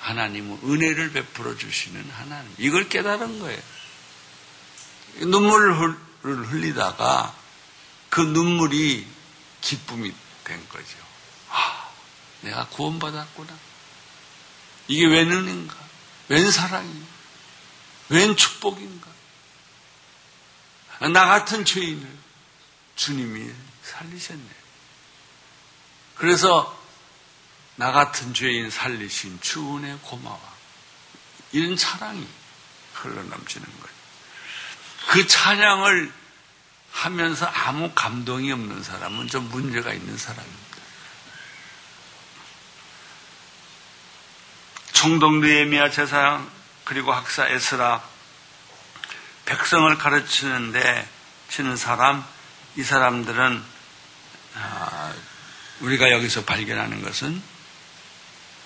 [0.00, 2.52] 하나님은 은혜를 베풀어 주시는 하나님.
[2.58, 3.62] 이걸 깨달은 거예요.
[5.20, 7.34] 눈물을 흘리다가
[8.10, 9.06] 그 눈물이
[9.60, 10.98] 기쁨이 된 거죠.
[11.50, 11.88] 아,
[12.40, 13.52] 내가 구원받았구나.
[14.88, 15.74] 이게 웬 은인가?
[16.28, 17.15] 웬 사랑인가?
[18.08, 19.06] 웬 축복인가?
[21.12, 22.08] 나 같은 죄인을
[22.96, 24.48] 주님이 살리셨네.
[26.16, 26.76] 그래서
[27.76, 30.40] 나 같은 죄인 살리신 주 은혜 고마워.
[31.52, 32.26] 이런 찬양이
[32.94, 33.96] 흘러넘치는 거예요.
[35.08, 36.12] 그 찬양을
[36.90, 40.76] 하면서 아무 감동이 없는 사람은 좀 문제가 있는 사람입니다.
[44.94, 46.50] 총독 느에미아 제사장
[46.86, 48.00] 그리고 학사 에스라
[49.44, 51.08] 백성을 가르치는데
[51.50, 52.24] 치는 사람
[52.76, 53.62] 이 사람들은
[54.54, 55.12] 아,
[55.80, 57.42] 우리가 여기서 발견하는 것은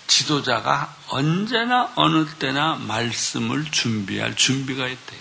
[0.06, 5.20] 지도자가 언제나 어느 때나 말씀을 준비할 준비가 있대요.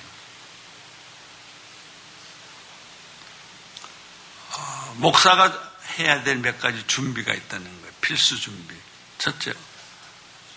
[4.57, 7.93] 어, 목사가 해야 될 몇 가지 준비가 있다는 거예요.
[8.01, 8.75] 필수 준비.
[9.17, 9.53] 첫째,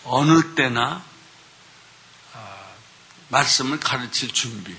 [0.03, 1.12] 어느 때나 어,
[3.33, 4.75] 말씀을 가르칠 준비.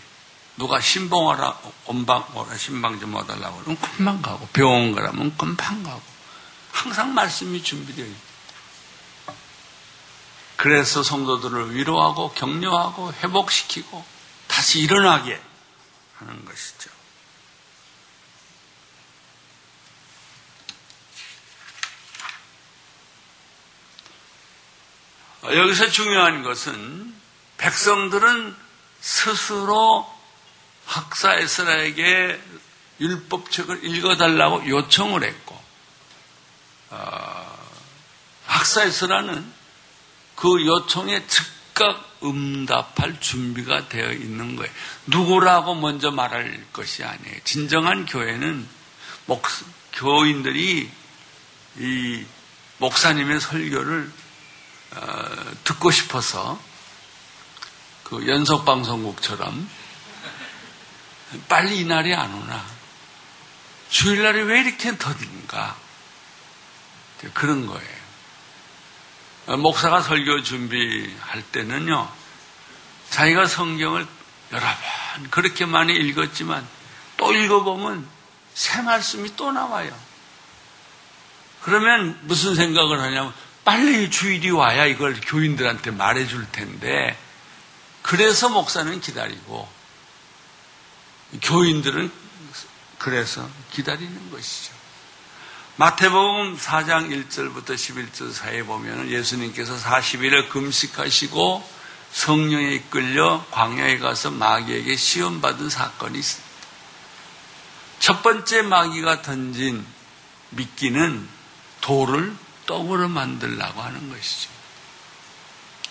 [0.56, 6.02] 누가 신봉하라, 온방 오라, 신방 좀 와달라고 그러면 금방 가고, 병원 가라면 금방 가고.
[6.70, 8.18] 항상 말씀이 준비되어 있다.
[10.56, 14.04] 그래서 성도들을 위로하고 격려하고 회복시키고
[14.46, 15.40] 다시 일어나게
[16.18, 16.90] 하는 것이죠.
[25.44, 27.13] 여기서 중요한 것은
[27.58, 28.56] 백성들은
[29.00, 30.10] 스스로
[30.86, 32.40] 학사 에스라에게
[33.00, 35.60] 율법책을 읽어달라고 요청을 했고
[36.90, 37.68] 어,
[38.46, 39.52] 학사 에스라는
[40.36, 44.72] 그 요청에 즉각 응답할 준비가 되어 있는 거예요.
[45.06, 47.36] 누구라고 먼저 말할 것이 아니에요.
[47.44, 48.66] 진정한 교회는
[49.26, 49.42] 목,
[49.92, 50.90] 교인들이
[51.78, 52.24] 이
[52.78, 54.10] 목사님의 설교를
[54.96, 56.60] 어, 듣고 싶어서
[58.14, 59.68] 그 연속 방송국처럼
[61.48, 62.64] 빨리 이날이 안 오나
[63.90, 65.76] 주일날이 왜 이렇게 더딘가
[67.32, 68.04] 그런 거예요.
[69.58, 72.08] 목사가 설교 준비할 때는요,
[73.10, 74.06] 자기가 성경을
[74.52, 76.66] 여러 번 그렇게 많이 읽었지만
[77.16, 78.06] 또 읽어보면
[78.54, 79.92] 새 말씀이 또 나와요.
[81.62, 83.32] 그러면 무슨 생각을 하냐면
[83.64, 87.18] 빨리 주일이 와야 이걸 교인들한테 말해줄 텐데
[88.04, 89.66] 그래서 목사는 기다리고
[91.40, 92.12] 교인들은
[92.98, 94.74] 그래서 기다리는 것이죠.
[95.76, 101.66] 마태복음 4장 1절부터 11절 사이에 보면 예수님께서 40일을 금식하시고
[102.12, 106.54] 성령에 이끌려 광야에 가서 마귀에게 시험받은 사건이 있습니다.
[108.00, 109.84] 첫 번째 마귀가 던진
[110.50, 111.26] 미끼는
[111.80, 112.36] 돌을
[112.66, 114.50] 떡으로 만들라고 하는 것이죠.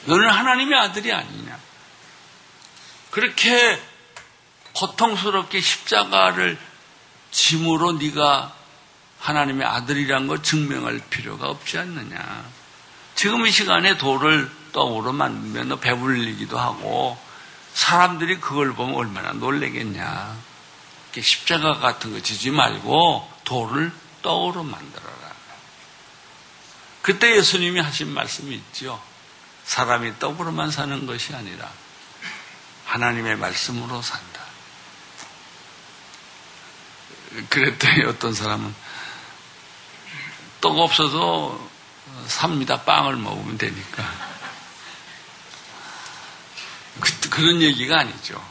[0.06, 1.73] 너는 하나님의 아들이 아니냐.
[3.14, 3.80] 그렇게
[4.74, 6.58] 고통스럽게 십자가를
[7.30, 8.52] 짐으로 네가
[9.20, 12.44] 하나님의 아들이란 걸 증명할 필요가 없지 않느냐.
[13.14, 17.16] 지금 이 시간에 돌을 떡으로 만들면 배불리기도 하고
[17.76, 20.36] 사람들이 그걸 보면 얼마나 놀래겠냐.
[21.22, 23.92] 십자가 같은 거 지지 말고 돌을
[24.24, 25.34] 떡으로 만들어라.
[27.04, 29.00] 그때 예수님이 하신 말씀이 있죠.
[29.66, 31.83] 사람이 떡으로만 사는 것이 아니라
[32.86, 34.42] 하나님의 말씀으로 산다.
[37.50, 38.74] 그랬더니 어떤 사람은
[40.62, 41.70] 떡 없어도
[42.28, 42.82] 삽니다.
[42.82, 44.04] 빵을 먹으면 되니까.
[47.00, 48.42] 그, 그런 얘기가 아니죠.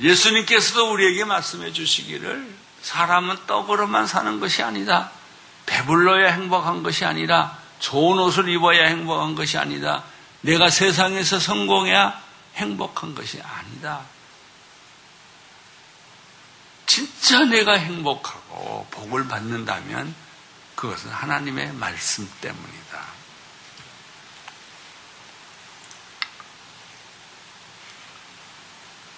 [0.00, 5.10] 예수님께서도 우리에게 말씀해 주시기를 사람은 떡으로만 사는 것이 아니다.
[5.66, 10.02] 배불러야 행복한 것이 아니라 좋은 옷을 입어야 행복한 것이 아니다.
[10.44, 12.22] 내가 세상에서 성공해야
[12.56, 14.04] 행복한 것이 아니다.
[16.84, 20.14] 진짜 내가 행복하고 복을 받는다면
[20.74, 23.04] 그것은 하나님의 말씀 때문이다.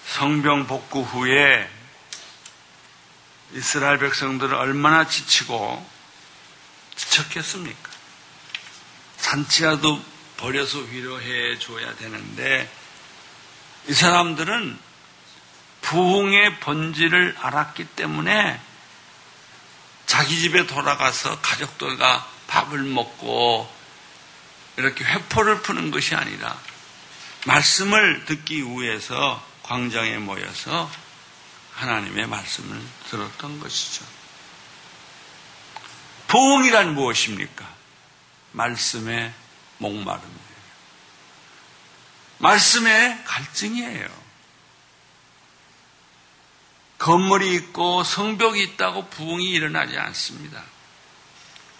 [0.05, 1.69] 성병 복구 후에
[3.51, 5.85] 이스라엘 백성들은 얼마나 지치고
[6.95, 7.91] 지쳤겠습니까?
[9.17, 10.01] 잔치라도
[10.37, 12.69] 버려서 위로해 줘야 되는데
[13.87, 14.79] 이 사람들은
[15.81, 18.59] 부흥의 본질을 알았기 때문에
[20.05, 23.71] 자기 집에 돌아가서 가족들과 밥을 먹고
[24.77, 26.57] 이렇게 회포를 푸는 것이 아니라
[27.45, 30.89] 말씀을 듣기 위해서 광장에 모여서
[31.75, 34.05] 하나님의 말씀을 들었던 것이죠.
[36.27, 37.67] 부흥이란 무엇입니까?
[38.51, 39.33] 말씀의
[39.77, 40.47] 목마름이에요.
[42.39, 44.27] 말씀의 갈증이에요.
[46.97, 50.63] 건물이 있고 성벽이 있다고 부흥이 일어나지 않습니다.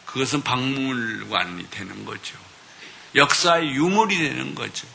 [0.06, 2.38] 그것은 박물관이 되는 거죠.
[3.16, 4.88] 역사의 유물이 되는 거죠.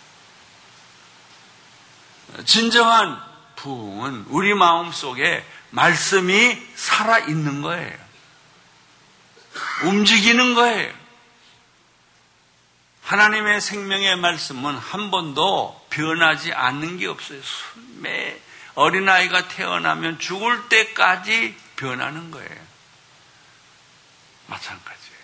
[2.47, 3.21] 진정한
[3.57, 7.97] 부흥은 우리 마음 속에 말씀이 살아 있는 거예요.
[9.85, 11.02] 움직이는 거예요.
[13.13, 17.43] 하나님의 생명의 말씀은 한 번도 변하지 않는 게 없어요.
[17.99, 18.41] 매
[18.75, 22.67] 어린아이가 태어나면 죽을 때까지 변하는 거예요.
[24.47, 25.19] 마찬가지예요.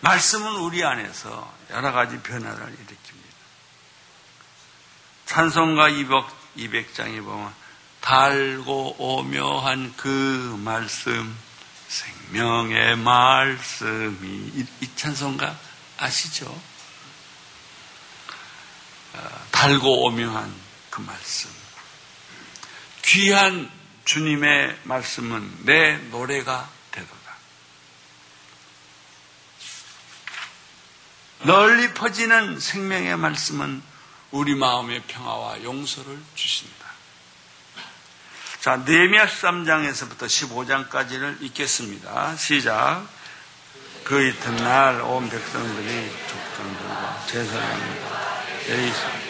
[0.00, 3.28] 말씀은 우리 안에서 여러 가지 변화를 일으킵니다.
[5.24, 6.24] 찬송가 200,
[6.58, 7.54] 200장에 보면
[8.02, 11.34] 달고 오묘한 그 말씀,
[11.88, 15.56] 생명의 말씀이 이, 이 찬송가
[15.96, 16.77] 아시죠?
[19.58, 20.54] 어, 달고 오묘한
[20.88, 21.50] 그 말씀.
[23.02, 23.68] 귀한
[24.04, 27.18] 주님의 말씀은 내 노래가 되도다.
[31.40, 33.82] 널리 퍼지는 생명의 말씀은
[34.30, 36.86] 우리 마음의 평화와 용서를 주신다.
[38.60, 42.36] 자, 네미야 13장에서부터 15장까지를 읽겠습니다.
[42.36, 43.06] 시작.
[44.04, 49.27] 그 이튿날 온 백성들이 족장들과 제사장들과 에이스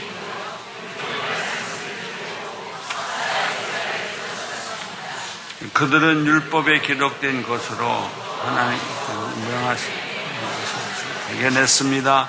[5.73, 8.11] 그들은 율법에 기록된 것으로
[8.45, 9.13] 하나님께서
[9.49, 12.29] 명하신 것을 발견했습니다.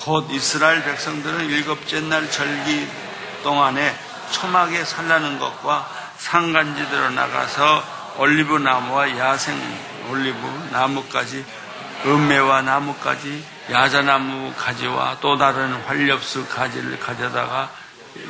[0.00, 2.88] 곧 이스라엘 백성들은 일곱째 날 절기
[3.44, 3.94] 동안에
[4.32, 7.84] 초막에 살라는 것과 상간지대로 나가서
[8.18, 9.56] 올리브 나무와 야생
[10.10, 11.44] 올리브 나무까지
[12.04, 17.70] 음매와 나무까지 야자나무 가지와 또 다른 활엽수 가지를 가져다가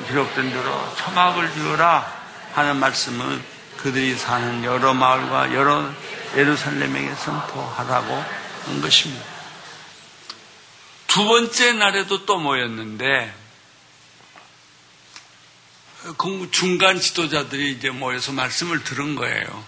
[0.07, 2.07] 기록된 대로 초막을 지어라
[2.55, 3.54] 하는 말씀은
[3.85, 5.93] 그들이 사는 여러 마을과 여러
[6.35, 8.15] 예루살렘에게 선포하라고
[8.65, 9.23] 한 것입니다.
[11.07, 13.35] 두 번째 날에도 또 모였는데
[16.51, 19.65] 중간 지도자들이 이제 모여서 말씀을 들은 거예요.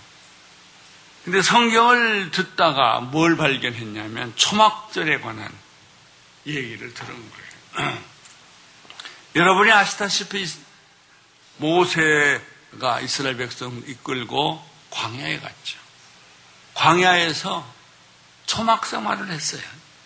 [1.26, 5.52] 근데 성경을 듣다가 뭘 발견했냐면 초막절에 관한
[6.46, 7.31] 얘기를 들은
[7.74, 7.98] 거예요.
[9.37, 10.50] 여러분이 아시다시피
[11.59, 12.40] 모세
[12.81, 15.79] 가 이스라엘 백성 이끌고 광야에 갔죠.
[16.74, 17.66] 광야에서
[18.46, 19.62] 초막 생활을 했어요.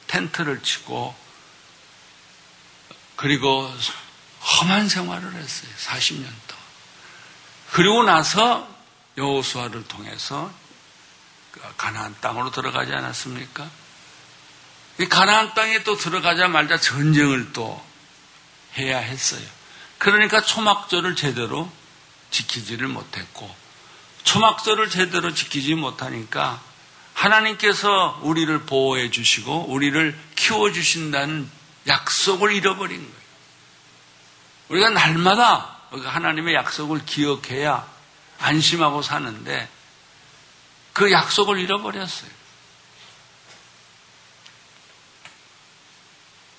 [0.06, 1.14] 텐트를 치고
[3.16, 3.72] 그리고
[4.40, 5.70] 험한 생활을 했어요.
[5.78, 6.64] 40년 동안.
[7.72, 8.68] 그리고 나서
[9.18, 10.50] 여호수아를 통해서
[11.52, 13.68] 그 가나안 땅으로 들어가지 않았습니까?
[14.98, 17.84] 이 가나안 땅에 또 들어가자마자 전쟁을 또
[18.78, 19.46] 해야 했어요.
[19.98, 21.70] 그러니까 초막절을 제대로
[22.30, 23.54] 지키지를 못했고
[24.24, 26.60] 초막절을 제대로 지키지 못하니까
[27.14, 31.50] 하나님께서 우리를 보호해 주시고 우리를 키워 주신다는
[31.86, 33.20] 약속을 잃어버린 거예요.
[34.68, 37.86] 우리가 날마다 하나님의 약속을 기억해야
[38.38, 39.68] 안심하고 사는데
[40.92, 42.30] 그 약속을 잃어버렸어요.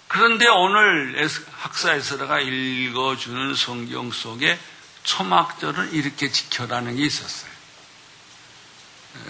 [0.08, 4.60] 그런데 오늘 학사 에서가 읽어주는 성경 속에
[5.04, 7.52] 초막절을 이렇게 지켜라는 게 있었어요.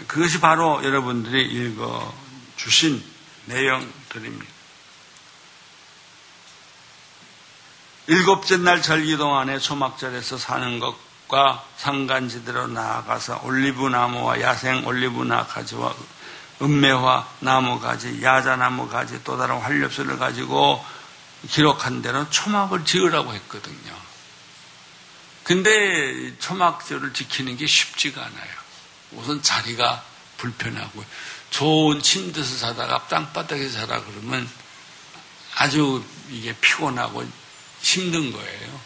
[0.08, 2.14] 그것이 바로 여러분들이 읽어
[2.56, 3.04] 주신
[3.46, 4.52] 내용들입니다.
[8.08, 15.96] 일곱째 날 절기 동안에 초막절에서 사는 것과 상간지대로 나아가서 올리브 나무와 야생 올리브 나 가지와
[16.62, 20.84] 은매화 나무 가지, 야자 나무 가지, 또 다른 활렵수를 가지고
[21.50, 24.01] 기록한 대로 초막을 지으라고 했거든요.
[25.52, 28.52] 근데 초막절을 지키는 게 쉽지가 않아요.
[29.12, 30.02] 우선 자리가
[30.38, 31.04] 불편하고
[31.50, 34.50] 좋은 침대에서 자다가 땅바닥에서 자라 그러면
[35.58, 37.30] 아주 이게 피곤하고
[37.82, 38.82] 힘든 거예요.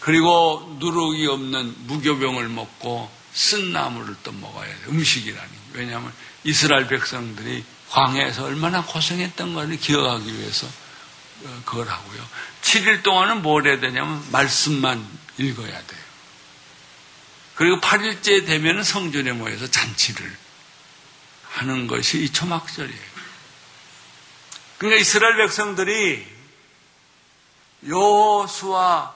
[0.00, 4.80] 그리고 누룩이 없는 무교병을 먹고 쓴 나무를 또 먹어야 돼.
[4.88, 5.52] 음식이라니.
[5.74, 6.12] 왜냐하면
[6.42, 10.66] 이스라엘 백성들이 광야에서 얼마나 고생했던 것을 기억하기 위해서
[11.44, 12.28] 어, 그걸 하고요.
[12.62, 16.00] 7일 동안은 뭘 해야 되냐면 말씀만 읽어야 돼요.
[17.54, 20.36] 그리고 8일째 되면 성전에 모여서 잔치를
[21.50, 23.18] 하는 것이 이 초막절이에요.
[24.78, 26.24] 그러니까 이스라엘 백성들이
[27.86, 29.14] 요수와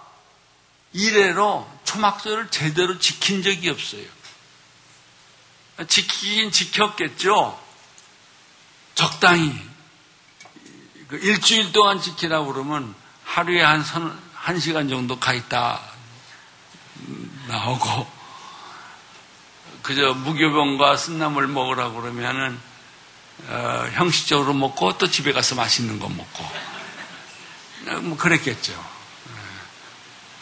[0.93, 4.05] 이래로 초막절을 제대로 지킨 적이 없어요.
[5.87, 7.61] 지키긴 지켰겠죠.
[8.95, 9.57] 적당히
[11.09, 12.95] 그 일주일 동안 지키라 그러면
[13.25, 15.92] 하루에 한, 선, 한 시간 정도 가 있다
[17.49, 18.23] 나오고
[19.83, 22.59] 그저 무교병과 쓴나물 먹으라 그러면은
[23.49, 26.45] 어, 형식적으로 먹고 또 집에 가서 맛있는 거 먹고
[27.89, 28.73] 어, 뭐 그랬겠죠.
[28.73, 29.33] 예.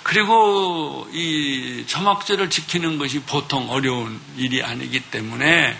[0.02, 5.78] 그리고 이 초막절을 지키는 것이 보통 어려운 일이 아니기 때문에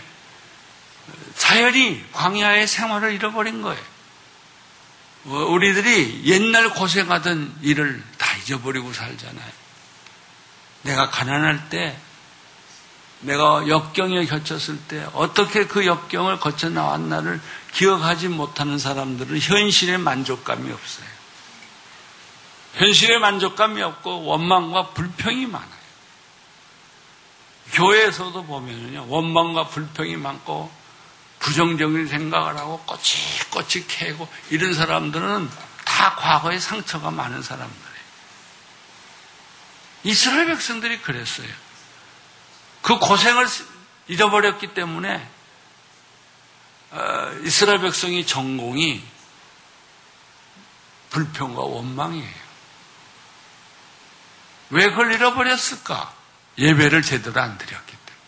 [1.37, 3.83] 자연히 광야의 생활을 잃어버린 거예요.
[5.27, 9.60] 어, 우리들이 옛날 고생하던 일을 다 잊어버리고 살잖아요.
[10.83, 11.99] 내가 가난할 때,
[13.21, 17.41] 내가 역경에 겹쳤을 때, 어떻게 그 역경을 거쳐 나왔나를
[17.73, 21.07] 기억하지 못하는 사람들은 현실의 만족감이 없어요.
[22.75, 25.81] 현실의 만족감이 없고 원망과 불평이 많아요.
[27.73, 30.71] 교회에서도 보면요, 원망과 불평이 많고
[31.41, 35.51] 부정적인 생각을 하고 꼬치꼬치 캐고 이런 사람들은
[35.85, 37.90] 다 과거에 상처가 많은 사람들
[40.05, 41.49] 이스라엘 백성들이 그랬어요.
[42.83, 43.47] 그 고생을
[44.09, 45.29] 잊어버렸기 때문에
[46.93, 49.05] 어, 이스라엘 백성이 전공이
[51.11, 52.51] 불평과 원망이에요.
[54.71, 56.15] 왜 그걸 잃어버렸을까?
[56.59, 58.21] 예배를 제대로 안 드렸기 때문에.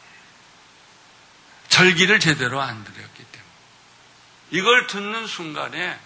[1.69, 3.51] 절기를 제대로 안 드렸기 때문에.
[4.51, 5.99] 이걸 듣는 순간에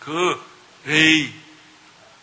[0.00, 0.40] 그
[0.84, 1.32] 레이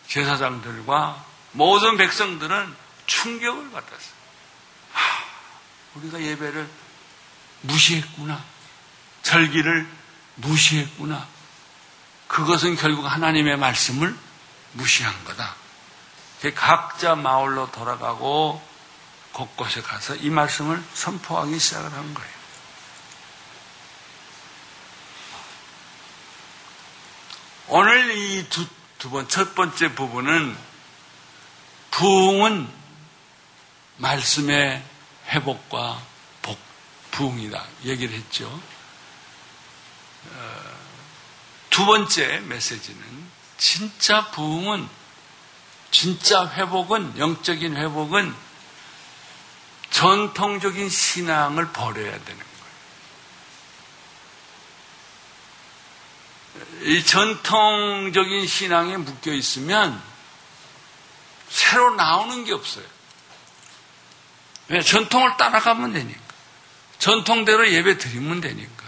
[0.08, 2.74] 제사장들과 모든 백성들은
[3.06, 4.12] 충격을 받았어요.
[4.92, 5.24] 하,
[5.94, 6.68] 우리가 예배를
[7.62, 8.42] 무시했구나.
[9.22, 9.86] 절기를
[10.36, 11.26] 무시했구나.
[12.28, 14.16] 그것은 결국 하나님의 말씀을
[14.72, 15.54] 무시한 거다.
[16.54, 18.60] 각자 마을로 돌아가고
[19.32, 22.42] 곳곳에 가서 이 말씀을 선포하기 시작을 한 거예요.
[27.68, 28.66] 오늘 이 두,
[28.98, 30.71] 두 번, 첫 번째 부분은
[31.92, 32.68] 부흥은
[33.98, 34.82] 말씀의
[35.28, 36.02] 회복과
[36.42, 36.58] 복,
[37.12, 37.64] 부흥이다.
[37.84, 38.46] 얘기를 했죠.
[40.30, 40.62] 어,
[41.70, 43.00] 두 번째 메시지는
[43.56, 44.88] 진짜 부흥은
[45.90, 48.34] 진짜 회복은 영적인 회복은
[49.90, 52.42] 전통적인 신앙을 버려야 되는
[56.74, 56.92] 거예요.
[56.96, 60.11] 이 전통적인 신앙에 묶여 있으면
[61.52, 62.84] 새로 나오는 게 없어요.
[64.68, 64.80] 왜?
[64.80, 66.20] 전통을 따라가면 되니까.
[66.98, 68.82] 전통대로 예배 드리면 되니까.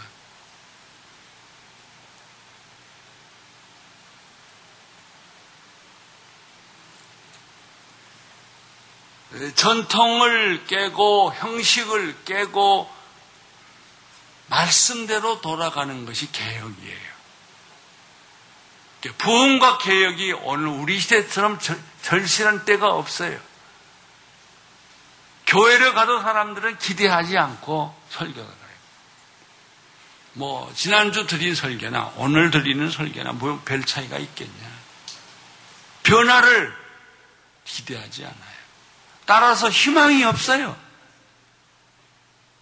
[9.55, 12.89] 전통을 깨고 형식을 깨고
[14.47, 17.15] 말씀대로 돌아가는 것이 개혁이에요.
[19.17, 21.59] 부흥과 개혁이 오늘 우리 시대처럼
[22.05, 23.39] 절실한 때가 없어요.
[25.47, 28.55] 교회를 가도 사람들은 기대하지 않고 설교를 해요.
[30.33, 34.75] 뭐 지난주 드린 설교나 오늘 드리는 설교나 뭐 별 차이가 있겠냐.
[36.03, 36.75] 변화를
[37.63, 38.55] 기대하지 않아요.
[39.25, 40.77] 따라서 희망이 없어요.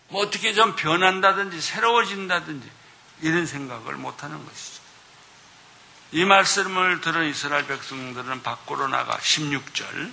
[0.07, 2.71] 뭐 어떻게 좀 변한다든지 새로워진다든지
[3.21, 4.72] 이런 생각을 못하는 것이죠.
[6.13, 10.11] 이 말씀을 들은 이스라엘 백성들은 밖으로 나가 16절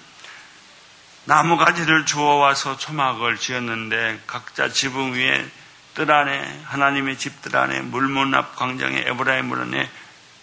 [1.24, 5.46] 나무가지를 주워와서 초막을 지었는데 각자 지붕 위에
[5.94, 9.90] 뜰 안에 하나님의 집뜰 안에 물문 앞 광장에 에브라임 물 안에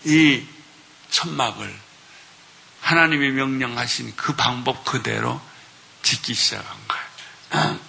[0.04, 0.46] 이
[1.10, 1.74] 천막을
[2.82, 5.42] 하나님이 명령하신 그 방법 그대로
[6.04, 7.80] 짓기 시작한 거예요.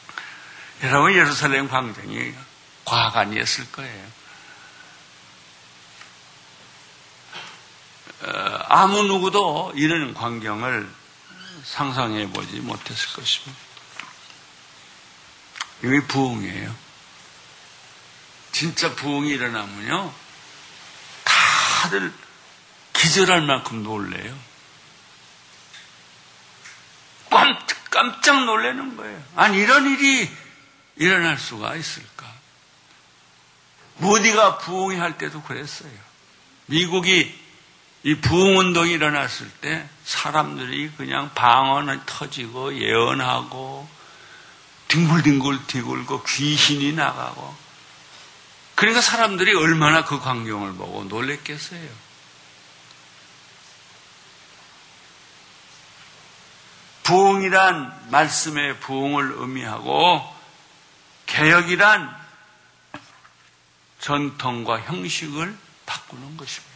[0.84, 2.32] 여러분 예루살렘 광장이
[2.86, 4.06] 과학 아니었을 거예요.
[8.68, 10.88] 아무 누구도 이런 광경을
[11.64, 13.56] 상상해 보지 못했을 것입니다.
[15.82, 16.74] 이게 부흥이에요.
[18.52, 20.12] 진짜 부흥이 일어나면요.
[21.24, 22.12] 다들
[22.94, 24.36] 기절할 만큼 놀래요.
[27.90, 29.22] 깜짝 놀라는 거예요.
[29.36, 30.30] 아니, 이런 일이
[30.96, 32.26] 일어날 수가 있을까?
[33.96, 35.90] 모디가 부흥회 할 때도 그랬어요.
[36.66, 37.45] 미국이
[38.02, 43.88] 이 부흥운동이 일어났을 때 사람들이 그냥 방언을 터지고 예언하고
[44.88, 47.54] 뒹굴뒹굴 뒤굴고 귀신이 나가고
[48.76, 52.06] 그러니까 사람들이 얼마나 그 광경을 보고 놀랬겠어요.
[57.02, 60.34] 부흥이란 말씀의 부흥을 의미하고
[61.26, 62.14] 개혁이란
[64.00, 66.75] 전통과 형식을 바꾸는 것입니다.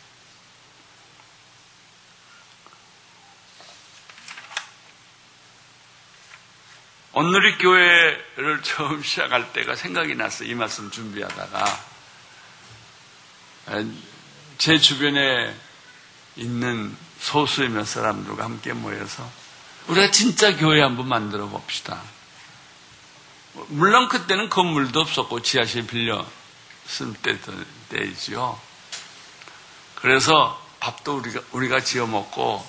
[7.21, 10.49] 오늘의 교회를 처음 시작할 때가 생각이 났어요.
[10.49, 11.91] 이 말씀 준비하다가.
[14.57, 15.55] 제 주변에
[16.37, 19.31] 있는 소수의 몇 사람들과 함께 모여서
[19.89, 22.01] 우리가 진짜 교회 한번 만들어 봅시다.
[23.69, 26.27] 물론 그때는 건물도 없었고 지하실 빌려
[26.87, 27.13] 쓸
[27.91, 28.59] 때이지요.
[29.97, 32.67] 그래서 밥도 우리가, 우리가 지어 먹고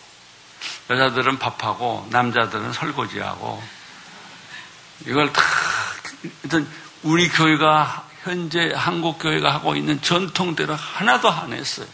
[0.89, 3.80] 여자들은 밥하고 남자들은 설거지하고
[5.05, 5.41] 이걸 다
[6.43, 6.67] 일단
[7.03, 11.87] 우리 교회가 현재 한국 교회가 하고 있는 전통대로 하나도 안 했어요.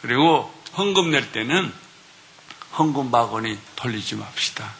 [0.00, 1.72] 그리고 헌금 낼 때는
[2.78, 4.72] 헌금 바구니 돌리지 맙시다.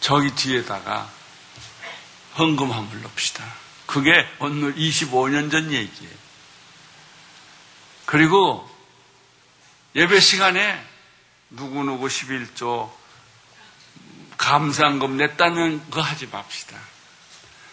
[0.00, 1.08] 저기 뒤에다가
[2.38, 3.44] 헌금함을 넣읍시다.
[3.86, 6.14] 그게 오늘 25년 전 얘기예요.
[8.06, 8.68] 그리고
[9.94, 10.84] 예배 시간에
[11.50, 12.90] 누구누구 11조
[14.44, 16.76] 감사한금 냈다는 거 하지 맙시다.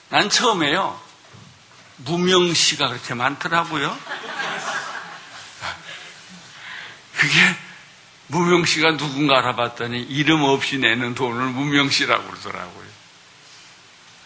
[0.08, 1.00] 난 처음에요.
[1.98, 3.98] 무명시가 그렇게 많더라고요.
[7.18, 7.56] 그게
[8.28, 12.88] 무명시가 누군가 알아봤더니 이름 없이 내는 돈을 무명시라고 그러더라고요.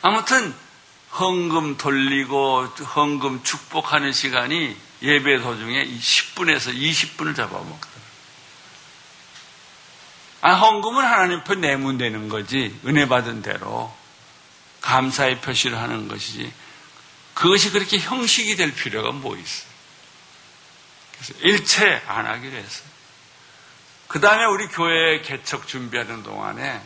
[0.03, 0.53] 아무튼
[1.19, 2.65] 헌금 돌리고
[2.95, 7.94] 헌금 축복하는 시간이 예배 도중에 10분에서 20분을 잡아먹더라.
[10.45, 12.79] 아, 헌금은 하나님 앞에 내문되는 거지.
[12.85, 13.91] 은혜 받은 대로.
[14.79, 16.53] 감사의 표시를 하는 것이지.
[17.33, 19.65] 그것이 그렇게 형식이 될 필요가 뭐 있어.
[21.13, 22.87] 그래서 일체 안 하기로 했어요.
[24.07, 26.79] 그 다음에 우리 교회 개척 준비하는 동안에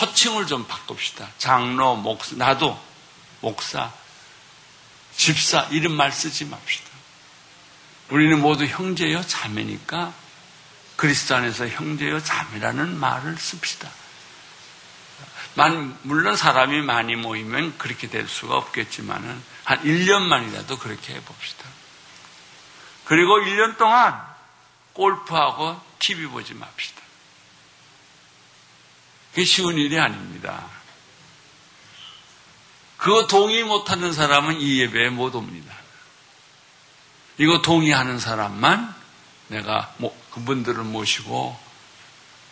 [0.00, 1.28] 호칭을 좀 바꿉시다.
[1.38, 2.80] 장로, 목사, 나도
[3.40, 3.92] 목사,
[5.16, 6.88] 집사 이런 말 쓰지 맙시다.
[8.10, 10.21] 우리는 모두 형제여 자매니까
[11.02, 13.90] 그리스도 안에서 형제여 자매라는 말을 씁시다.
[15.56, 21.64] 만, 물론 사람이 많이 모이면 그렇게 될 수가 없겠지만은 한 1년만이라도 그렇게 해봅시다.
[23.04, 24.16] 그리고 1년 동안
[24.92, 27.02] 골프하고 TV 보지 맙시다.
[29.30, 30.64] 그게 쉬운 일이 아닙니다.
[32.96, 35.74] 그거 동의 못하는 사람은 이 예배에 못 옵니다.
[37.38, 38.91] 이거 동의하는 사람만
[39.52, 39.94] 내가
[40.32, 41.58] 그분들을 모시고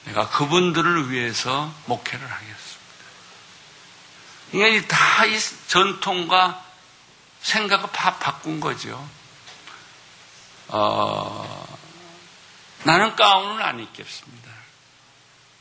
[0.05, 2.61] 내가 그분들을 위해서 목회를 하겠습니다.
[4.53, 5.39] 이게 다 이
[5.69, 6.65] 전통과
[7.43, 9.07] 생각을 다 바꾼 거죠.
[10.69, 11.79] 어,
[12.85, 14.51] 나는 가운을 안 입겠습니다.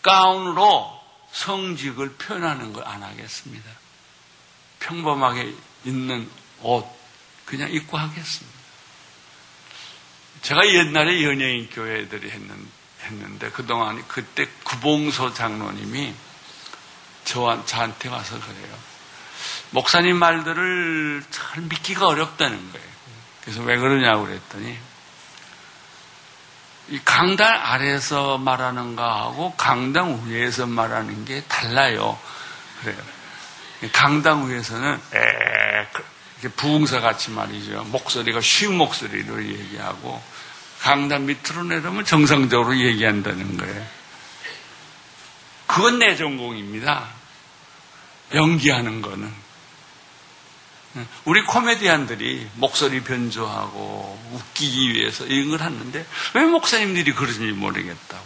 [0.01, 0.99] 가운으로
[1.31, 3.69] 성직을 표현하는 걸 안 하겠습니다.
[4.79, 5.53] 평범하게
[5.85, 6.29] 입는
[6.61, 6.87] 옷
[7.45, 8.58] 그냥 입고 하겠습니다.
[10.41, 12.67] 제가 옛날에 연예인 교회들이 했는,
[13.03, 16.13] 했는데 그동안 그때 구봉소 장로님이
[17.25, 18.75] 저한, 저한테 와서 그래요.
[19.71, 22.87] 목사님 말들을 잘 믿기가 어렵다는 거예요.
[23.41, 24.77] 그래서 왜 그러냐고 그랬더니
[26.89, 32.19] 이 강단 아래에서 말하는 거하고 강당 위에서 말하는 게 달라요.
[32.81, 32.97] 그래요.
[33.93, 35.87] 강당 위에서는 에
[36.47, 37.83] 부흥사 같이 말이죠.
[37.85, 40.21] 목소리가 쉬운 목소리로 얘기하고
[40.79, 43.87] 강단 밑으로 내려면 정상적으로 얘기한다는 거예요.
[45.67, 47.09] 그건 내 전공입니다.
[48.33, 49.49] 연기하는 거는.
[51.25, 58.25] 우리 코미디언들이 목소리 변조하고 웃기기 위해서 이런 걸 하는데 왜 목사님들이 그러는지 모르겠다고.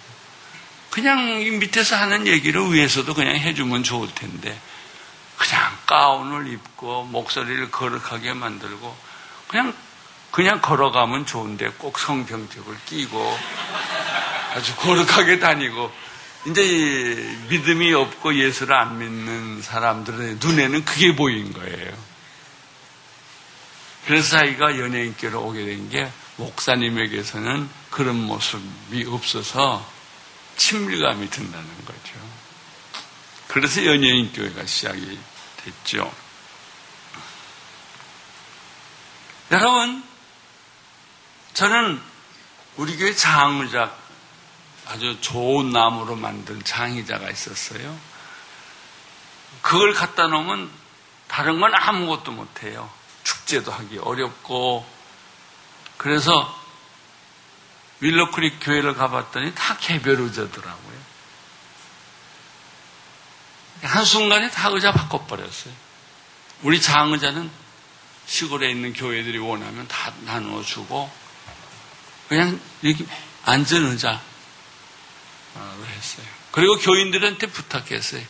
[0.90, 4.58] 그냥 밑에서 하는 얘기를 위에서도 그냥 해주면 좋을 텐데
[5.44, 8.96] 그냥 가운을 입고 목소리를 거룩하게 만들고
[9.48, 9.74] 그냥
[10.32, 13.40] 그냥 걸어가면 좋은데 꼭 성경책을 끼고
[14.56, 15.92] 아주 거룩하게 다니고
[16.48, 21.94] 이제 믿음이 없고 예수를 안 믿는 사람들의 눈에는 그게 보인 거예요.
[24.06, 29.86] 그래서 자기가 연예인께로 오게 된 게 목사님에게서는 그런 모습이 없어서
[30.58, 32.14] 친밀감이 든다는 거죠.
[33.48, 35.20] 그래서 연예인 교회가 시작이
[35.64, 36.14] 됐죠.
[39.52, 40.04] 여러분,
[41.54, 42.02] 저는
[42.78, 43.96] 우리 교회 장의자
[44.88, 47.98] 아주 좋은 나무로 만든 장의자가 있었어요.
[49.62, 50.70] 그걸 갖다 놓으면
[51.28, 52.90] 다른 건 아무것도 못해요.
[53.24, 54.86] 축제도 하기 어렵고
[55.98, 56.60] 그래서
[58.02, 60.93] 윌러크릭 교회를 가봤더니 다 개별 의자더라고요.
[63.84, 65.74] 한순간에 다 의자 바꿔버렸어요.
[66.64, 67.52] 우리 장의자는
[68.26, 71.12] 시골에 있는 교회들이 원하면 다 나누어주고
[72.30, 73.06] 그냥 여기
[73.46, 74.22] 앉은 의자
[75.96, 76.26] 했어요.
[76.52, 78.24] 그리고 교인들한테 부탁했어요.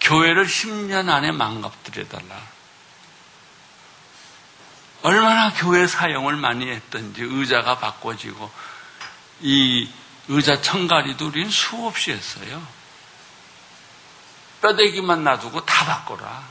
[0.00, 2.52] 교회를 10년 안에 망가뜨려달라.
[5.02, 8.50] 얼마나 교회 사용을 많이 했던지 의자가 바꿔지고
[9.40, 9.88] 이
[10.28, 12.64] 의자 청가리도 우리는 수없이 했어요.
[14.62, 16.48] 뼈대기만 놔두고 다 바꿔라.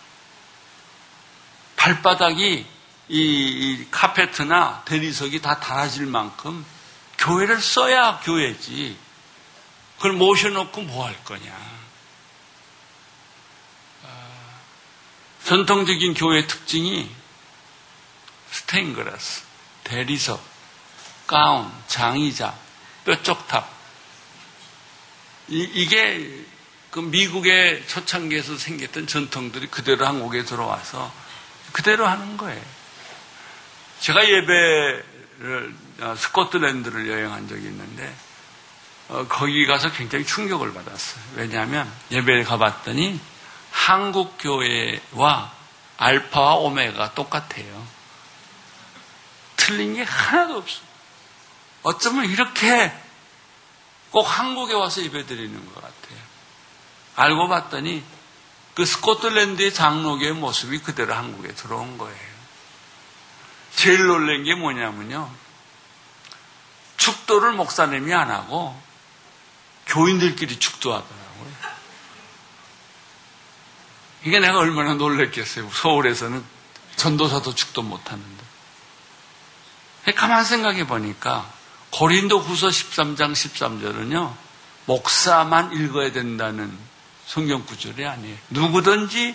[1.77, 2.67] 발바닥이
[3.09, 6.63] 이, 이 카페트나 대리석이 다 닳아질 만큼
[7.17, 8.97] 교회를 써야 교회지.
[9.97, 11.51] 그걸 모셔놓고 뭐 할 거냐.
[14.03, 14.07] 아,
[15.45, 17.09] 전통적인 교회 특징이
[18.51, 19.43] 스테인그라스,
[19.83, 20.43] 대리석,
[21.27, 22.53] 가운, 장의자,
[23.05, 23.69] 뼈쪽탑.
[25.49, 26.45] 이, 게
[26.91, 31.11] 그 미국의 초창기에서 생겼던 전통들이 그대로 한국에 들어와서
[31.71, 32.61] 그대로 하는 거예요.
[34.01, 38.13] 제가 예배를 어, 스코틀랜드를 여행한 적이 있는데
[39.07, 41.23] 어, 거기 가서 굉장히 충격을 받았어요.
[41.35, 43.19] 왜냐하면 예배를 가봤더니
[43.71, 45.53] 한국 교회와
[45.97, 47.87] 알파와 오메가 똑같아요.
[49.55, 50.81] 틀린 게 하나도 없어.
[51.83, 52.91] 어쩌면 이렇게
[54.09, 55.90] 꼭 한국에 와서 예배 드리는 것 같아요.
[57.15, 58.03] 알고 봤더니
[58.73, 62.31] 그 스코틀랜드의 장로교의 모습이 그대로 한국에 들어온 거예요.
[63.75, 65.29] 제일 놀란 게 뭐냐면요.
[66.97, 68.79] 축도를 목사님이 안 하고
[69.87, 71.51] 교인들끼리 축도하더라고요.
[74.23, 75.69] 이게 내가 얼마나 놀랬겠어요.
[75.71, 76.43] 서울에서는
[76.95, 78.43] 전도사도 축도 못 하는데.
[80.15, 81.51] 가만 생각해 보니까
[81.89, 84.33] 고린도 후서 13장 13절은요,
[84.85, 86.77] 목사만 읽어야 된다는
[87.31, 88.37] 성경 구절이 아니에요.
[88.49, 89.33] 누구든지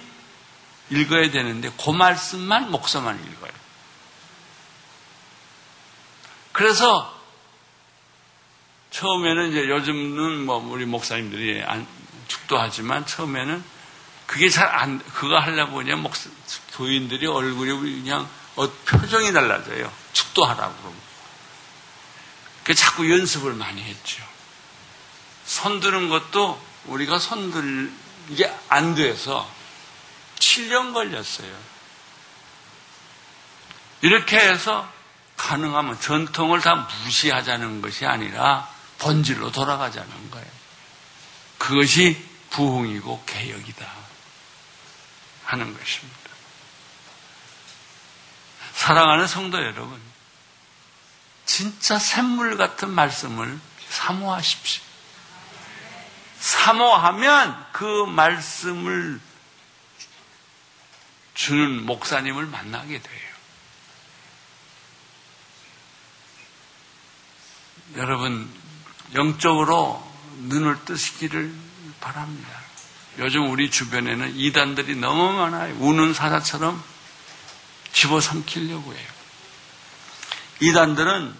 [0.90, 3.52] 읽어야 되는데 그 말씀만 목사만 읽어요.
[6.52, 7.18] 그래서
[8.90, 11.86] 처음에는 이제 요즘은 뭐 우리 목사님들이 안,
[12.28, 13.64] 축도하지만 처음에는
[14.26, 16.28] 그게 잘 안, 그거 하려고 그냥 목사,
[16.74, 19.90] 교인들이 얼굴이 그냥 어, 표정이 달라져요.
[20.12, 20.96] 축도하라고 그러고.
[22.62, 24.22] 그 자꾸 연습을 많이 했죠.
[25.46, 27.92] 손 드는 것도 우리가 손 들,
[28.28, 29.48] 이게 안 돼서
[30.38, 31.52] 7년 걸렸어요.
[34.02, 34.90] 이렇게 해서
[35.36, 38.68] 가능하면 전통을 다 무시하자는 것이 아니라
[38.98, 40.46] 본질로 돌아가자는 거예요.
[41.58, 43.86] 그것이 부흥이고 개혁이다
[45.44, 46.18] 하는 것입니다.
[48.72, 50.00] 사랑하는 성도 여러분,
[51.44, 53.58] 진짜 샘물 같은 말씀을
[53.88, 54.85] 사모하십시오.
[56.38, 59.20] 사모하면 그 말씀을
[61.34, 63.26] 주는 목사님을 만나게 돼요.
[67.96, 68.50] 여러분,
[69.14, 70.04] 영적으로
[70.38, 71.54] 눈을 뜨시기를
[72.00, 72.48] 바랍니다.
[73.18, 75.74] 요즘 우리 주변에는 이단들이 너무 많아요.
[75.76, 76.82] 우는 사자처럼
[77.92, 79.08] 집어삼키려고 해요.
[80.60, 81.34] 이단들은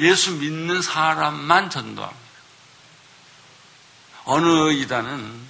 [0.00, 2.23] 예수 믿는 사람만 전도합니다.
[4.24, 5.48] 어느 이단은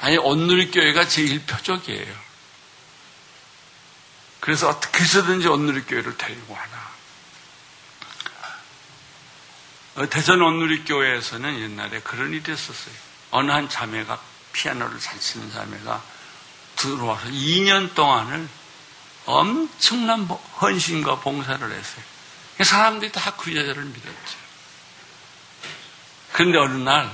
[0.00, 2.28] 아니 온누리교회가 제일 표적이에요.
[4.40, 6.88] 그래서 어떻게 해서든지 온누리교회를 데리고 하나.
[9.96, 12.94] 어, 대전 온누리교회에서는 옛날에 그런 일이 있었어요.
[13.30, 14.20] 어느 한 자매가
[14.52, 16.02] 피아노를 잘 치는 자매가
[16.76, 18.48] 들어와서 2년 동안을
[19.26, 22.04] 엄청난 헌신과 봉사를 했어요.
[22.62, 24.36] 사람들이 다 그 여자를 믿었죠.
[26.32, 27.12] 그런데 어느 날,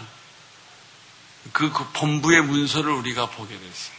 [1.53, 3.97] 그, 그 본부의 문서를 우리가 보게 됐어요.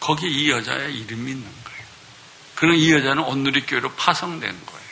[0.00, 1.78] 거기에 이 여자의 이름이 있는 거예요.
[2.54, 4.88] 그럼 이 여자는 온누리교회로 파송된 거예요.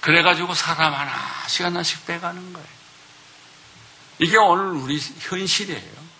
[0.00, 2.68] 그래가지고 사람 하나씩 하나씩 빼가는 거예요.
[4.18, 6.10] 이게 오늘 우리 현실이에요.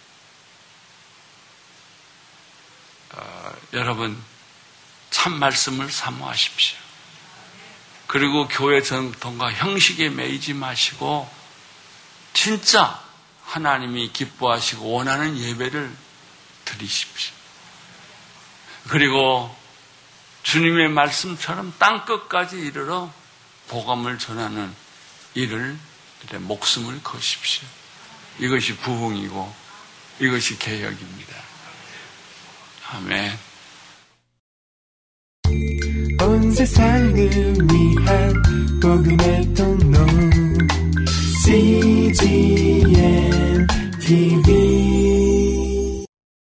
[3.13, 4.23] 어, 여러분,
[5.11, 6.79] 참 말씀을 사모하십시오.
[8.07, 11.31] 그리고 교회 전통과 형식에 매이지 마시고,
[12.33, 13.03] 진짜
[13.51, 15.91] 하나님이 기뻐하시고 원하는 예배를
[16.65, 17.35] 드리십시오.
[18.89, 19.53] 그리고
[20.45, 23.13] 주님의 말씀처럼 땅 끝까지 이르러
[23.67, 24.73] 복음을 전하는
[25.35, 25.77] 일을
[26.39, 27.67] 목숨을 거십시오.
[28.39, 29.53] 이것이 부흥이고
[30.21, 31.35] 이것이 개혁입니다.
[32.93, 33.37] 아멘.
[36.21, 40.40] 온 세상을 위한 복음의 통로
[41.43, 42.21] CGN
[43.99, 45.10] TV.